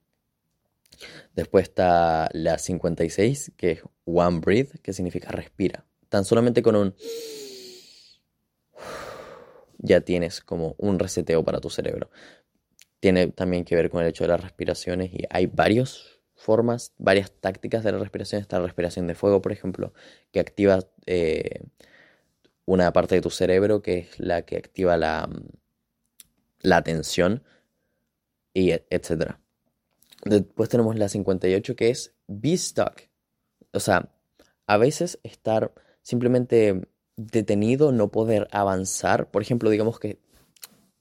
Después 1.34 1.64
está 1.64 2.30
la 2.32 2.56
56, 2.56 3.52
que 3.58 3.72
es 3.72 3.82
One 4.06 4.40
Breathe, 4.40 4.78
que 4.82 4.94
significa 4.94 5.30
respira. 5.30 5.84
Tan 6.08 6.24
solamente 6.24 6.62
con 6.62 6.76
un... 6.76 6.94
Ya 9.76 10.00
tienes 10.00 10.40
como 10.40 10.74
un 10.78 10.98
reseteo 10.98 11.44
para 11.44 11.60
tu 11.60 11.68
cerebro 11.68 12.08
tiene 13.00 13.28
también 13.28 13.64
que 13.64 13.74
ver 13.74 13.90
con 13.90 14.02
el 14.02 14.08
hecho 14.08 14.24
de 14.24 14.28
las 14.28 14.42
respiraciones 14.42 15.12
y 15.12 15.24
hay 15.30 15.46
varias 15.46 16.20
formas, 16.34 16.92
varias 16.98 17.32
tácticas 17.32 17.82
de 17.82 17.92
la 17.92 17.98
respiración. 17.98 18.40
Está 18.40 18.58
la 18.58 18.66
respiración 18.66 19.06
de 19.06 19.14
fuego, 19.14 19.42
por 19.42 19.52
ejemplo, 19.52 19.92
que 20.32 20.40
activa 20.40 20.80
eh, 21.06 21.62
una 22.66 22.92
parte 22.92 23.16
de 23.16 23.20
tu 23.20 23.30
cerebro 23.30 23.82
que 23.82 23.98
es 23.98 24.20
la 24.20 24.42
que 24.42 24.56
activa 24.56 24.96
la, 24.96 25.28
la 26.60 26.76
atención 26.76 27.42
y 28.54 28.72
etc. 28.72 29.36
Después 30.24 30.68
tenemos 30.68 30.96
la 30.96 31.08
58 31.08 31.76
que 31.76 31.90
es 31.90 32.14
be 32.26 32.56
stuck. 32.56 33.08
O 33.72 33.80
sea, 33.80 34.10
a 34.66 34.76
veces 34.76 35.18
estar 35.22 35.72
simplemente 36.02 36.88
detenido, 37.16 37.92
no 37.92 38.10
poder 38.10 38.48
avanzar. 38.50 39.30
Por 39.30 39.42
ejemplo, 39.42 39.70
digamos 39.70 39.98
que 39.98 40.18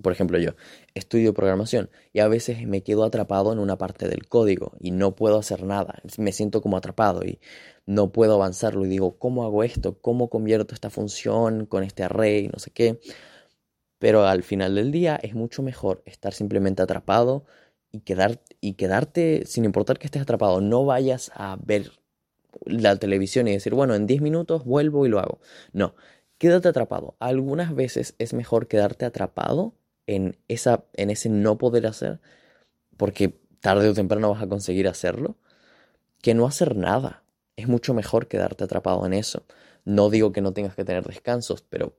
por 0.02 0.14
ejemplo, 0.14 0.38
yo 0.38 0.52
estudio 0.94 1.34
programación 1.34 1.90
y 2.14 2.20
a 2.20 2.28
veces 2.28 2.66
me 2.66 2.84
quedo 2.84 3.04
atrapado 3.04 3.52
en 3.52 3.60
una 3.60 3.78
parte 3.78 4.08
del 4.08 4.28
código 4.28 4.74
y 4.80 4.92
no 4.92 5.16
puedo 5.16 5.38
hacer 5.38 5.64
nada. 5.64 6.02
Me 6.18 6.32
siento 6.32 6.62
como 6.62 6.78
atrapado 6.78 7.24
y 7.24 7.40
no 7.86 8.12
puedo 8.12 8.36
avanzarlo 8.36 8.86
y 8.86 8.90
digo, 8.90 9.18
¿cómo 9.18 9.44
hago 9.44 9.64
esto? 9.64 10.00
¿Cómo 10.00 10.30
convierto 10.30 10.74
esta 10.74 10.90
función 10.90 11.66
con 11.66 11.84
este 11.84 12.04
array? 12.04 12.48
No 12.48 12.60
sé 12.60 12.72
qué. 12.72 13.00
Pero 14.00 14.26
al 14.26 14.44
final 14.44 14.76
del 14.76 14.92
día 14.92 15.20
es 15.22 15.36
mucho 15.36 15.62
mejor 15.64 16.02
estar 16.06 16.34
simplemente 16.34 16.82
atrapado 16.82 17.46
y, 17.92 18.02
quedar, 18.02 18.42
y 18.62 18.74
quedarte 18.74 19.44
sin 19.46 19.66
importar 19.66 20.00
que 20.00 20.08
estés 20.08 20.22
atrapado. 20.22 20.62
No 20.62 20.86
vayas 20.86 21.32
a 21.36 21.58
ver 21.62 21.92
la 22.66 22.96
televisión 22.96 23.48
y 23.48 23.54
decir, 23.54 23.74
bueno, 23.74 23.96
en 23.96 24.08
10 24.08 24.22
minutos 24.22 24.64
vuelvo 24.66 25.06
y 25.06 25.10
lo 25.10 25.20
hago. 25.20 25.40
No, 25.74 25.96
quédate 26.38 26.70
atrapado. 26.70 27.16
Algunas 27.20 27.76
veces 27.76 28.16
es 28.20 28.34
mejor 28.34 28.68
quedarte 28.68 29.06
atrapado 29.06 29.74
en, 30.10 30.38
esa, 30.48 30.86
en 30.94 31.12
ese 31.12 31.30
no 31.30 31.60
poder 31.60 31.86
hacer, 31.86 32.20
porque 32.98 33.40
tarde 33.60 33.90
o 33.90 33.94
temprano 33.94 34.32
vas 34.32 34.42
a 34.42 34.48
conseguir 34.48 34.88
hacerlo, 34.88 35.38
que 36.24 36.34
no 36.34 36.48
hacer 36.48 36.76
nada. 36.76 37.24
Es 37.56 37.68
mucho 37.68 37.94
mejor 37.94 38.28
quedarte 38.28 38.64
atrapado 38.64 39.06
en 39.06 39.14
eso. 39.14 39.46
No 39.86 40.10
digo 40.10 40.32
que 40.32 40.42
no 40.42 40.52
tengas 40.52 40.74
que 40.74 40.84
tener 40.84 41.06
descansos, 41.06 41.62
pero 41.62 41.94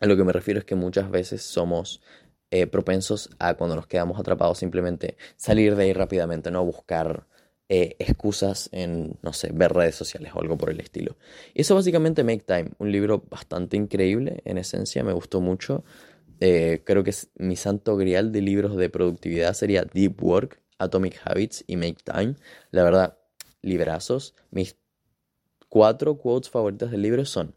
a 0.00 0.06
lo 0.06 0.16
que 0.16 0.24
me 0.24 0.32
refiero 0.32 0.58
es 0.58 0.64
que 0.64 0.74
muchas 0.74 1.10
veces 1.10 1.42
somos 1.42 2.00
eh, 2.50 2.66
propensos 2.66 3.28
a 3.38 3.54
cuando 3.54 3.76
nos 3.76 3.86
quedamos 3.86 4.18
atrapados 4.18 4.56
simplemente 4.56 5.18
salir 5.36 5.76
de 5.76 5.84
ahí 5.84 5.92
rápidamente, 5.92 6.50
no 6.50 6.64
buscar 6.64 7.26
eh, 7.68 7.96
excusas 7.98 8.70
en, 8.72 9.18
no 9.20 9.34
sé, 9.34 9.50
ver 9.52 9.74
redes 9.74 9.96
sociales 9.96 10.32
o 10.34 10.40
algo 10.40 10.56
por 10.56 10.70
el 10.70 10.80
estilo. 10.80 11.18
Y 11.52 11.60
eso 11.60 11.74
básicamente 11.74 12.24
Make 12.24 12.44
Time, 12.46 12.70
un 12.78 12.90
libro 12.90 13.22
bastante 13.28 13.76
increíble 13.76 14.40
en 14.46 14.56
esencia, 14.56 15.04
me 15.04 15.12
gustó 15.12 15.42
mucho. 15.42 15.84
Eh, 16.40 16.82
creo 16.84 17.02
que 17.02 17.10
es 17.10 17.30
mi 17.36 17.56
santo 17.56 17.96
grial 17.96 18.32
de 18.32 18.40
libros 18.40 18.76
de 18.76 18.90
productividad 18.90 19.54
sería 19.54 19.82
Deep 19.84 20.22
Work, 20.22 20.62
Atomic 20.78 21.20
Habits 21.24 21.64
y 21.66 21.76
Make 21.76 22.02
Time. 22.04 22.36
La 22.70 22.84
verdad, 22.84 23.18
librazos. 23.62 24.34
Mis 24.50 24.76
cuatro 25.68 26.16
quotes 26.16 26.50
favoritas 26.50 26.90
del 26.90 27.02
libro 27.02 27.24
son 27.24 27.54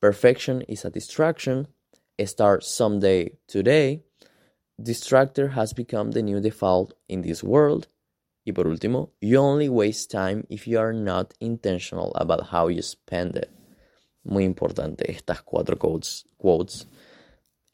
Perfection 0.00 0.64
is 0.68 0.84
a 0.84 0.90
distraction, 0.90 1.68
Start 2.18 2.62
someday 2.62 3.38
today, 3.46 4.02
Distractor 4.78 5.52
has 5.52 5.72
become 5.72 6.12
the 6.12 6.22
new 6.22 6.40
default 6.40 6.94
in 7.08 7.22
this 7.22 7.42
world. 7.42 7.88
Y 8.44 8.52
por 8.52 8.66
último, 8.66 9.10
You 9.20 9.38
only 9.38 9.68
waste 9.68 10.10
time 10.10 10.46
if 10.48 10.68
you 10.68 10.78
are 10.78 10.92
not 10.92 11.34
intentional 11.40 12.12
about 12.14 12.48
how 12.52 12.68
you 12.68 12.82
spend 12.82 13.36
it. 13.36 13.50
Muy 14.22 14.44
importante 14.44 15.10
estas 15.10 15.42
cuatro 15.42 15.78
quotes. 15.78 16.26
quotes 16.36 16.86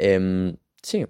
Em, 0.04 0.56
sí, 0.82 1.06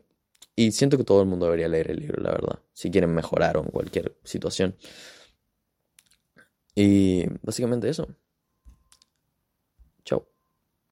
y 0.54 0.72
siento 0.72 0.98
que 0.98 1.04
todo 1.04 1.22
el 1.22 1.28
mundo 1.28 1.46
debería 1.46 1.66
leer 1.68 1.90
el 1.92 1.98
libro, 2.00 2.22
la 2.22 2.32
verdad, 2.32 2.58
si 2.74 2.90
quieren 2.90 3.14
mejorar 3.14 3.56
o 3.56 3.62
en 3.62 3.70
cualquier 3.70 4.18
situación. 4.22 4.76
Y 6.74 7.26
básicamente 7.42 7.88
eso. 7.88 8.08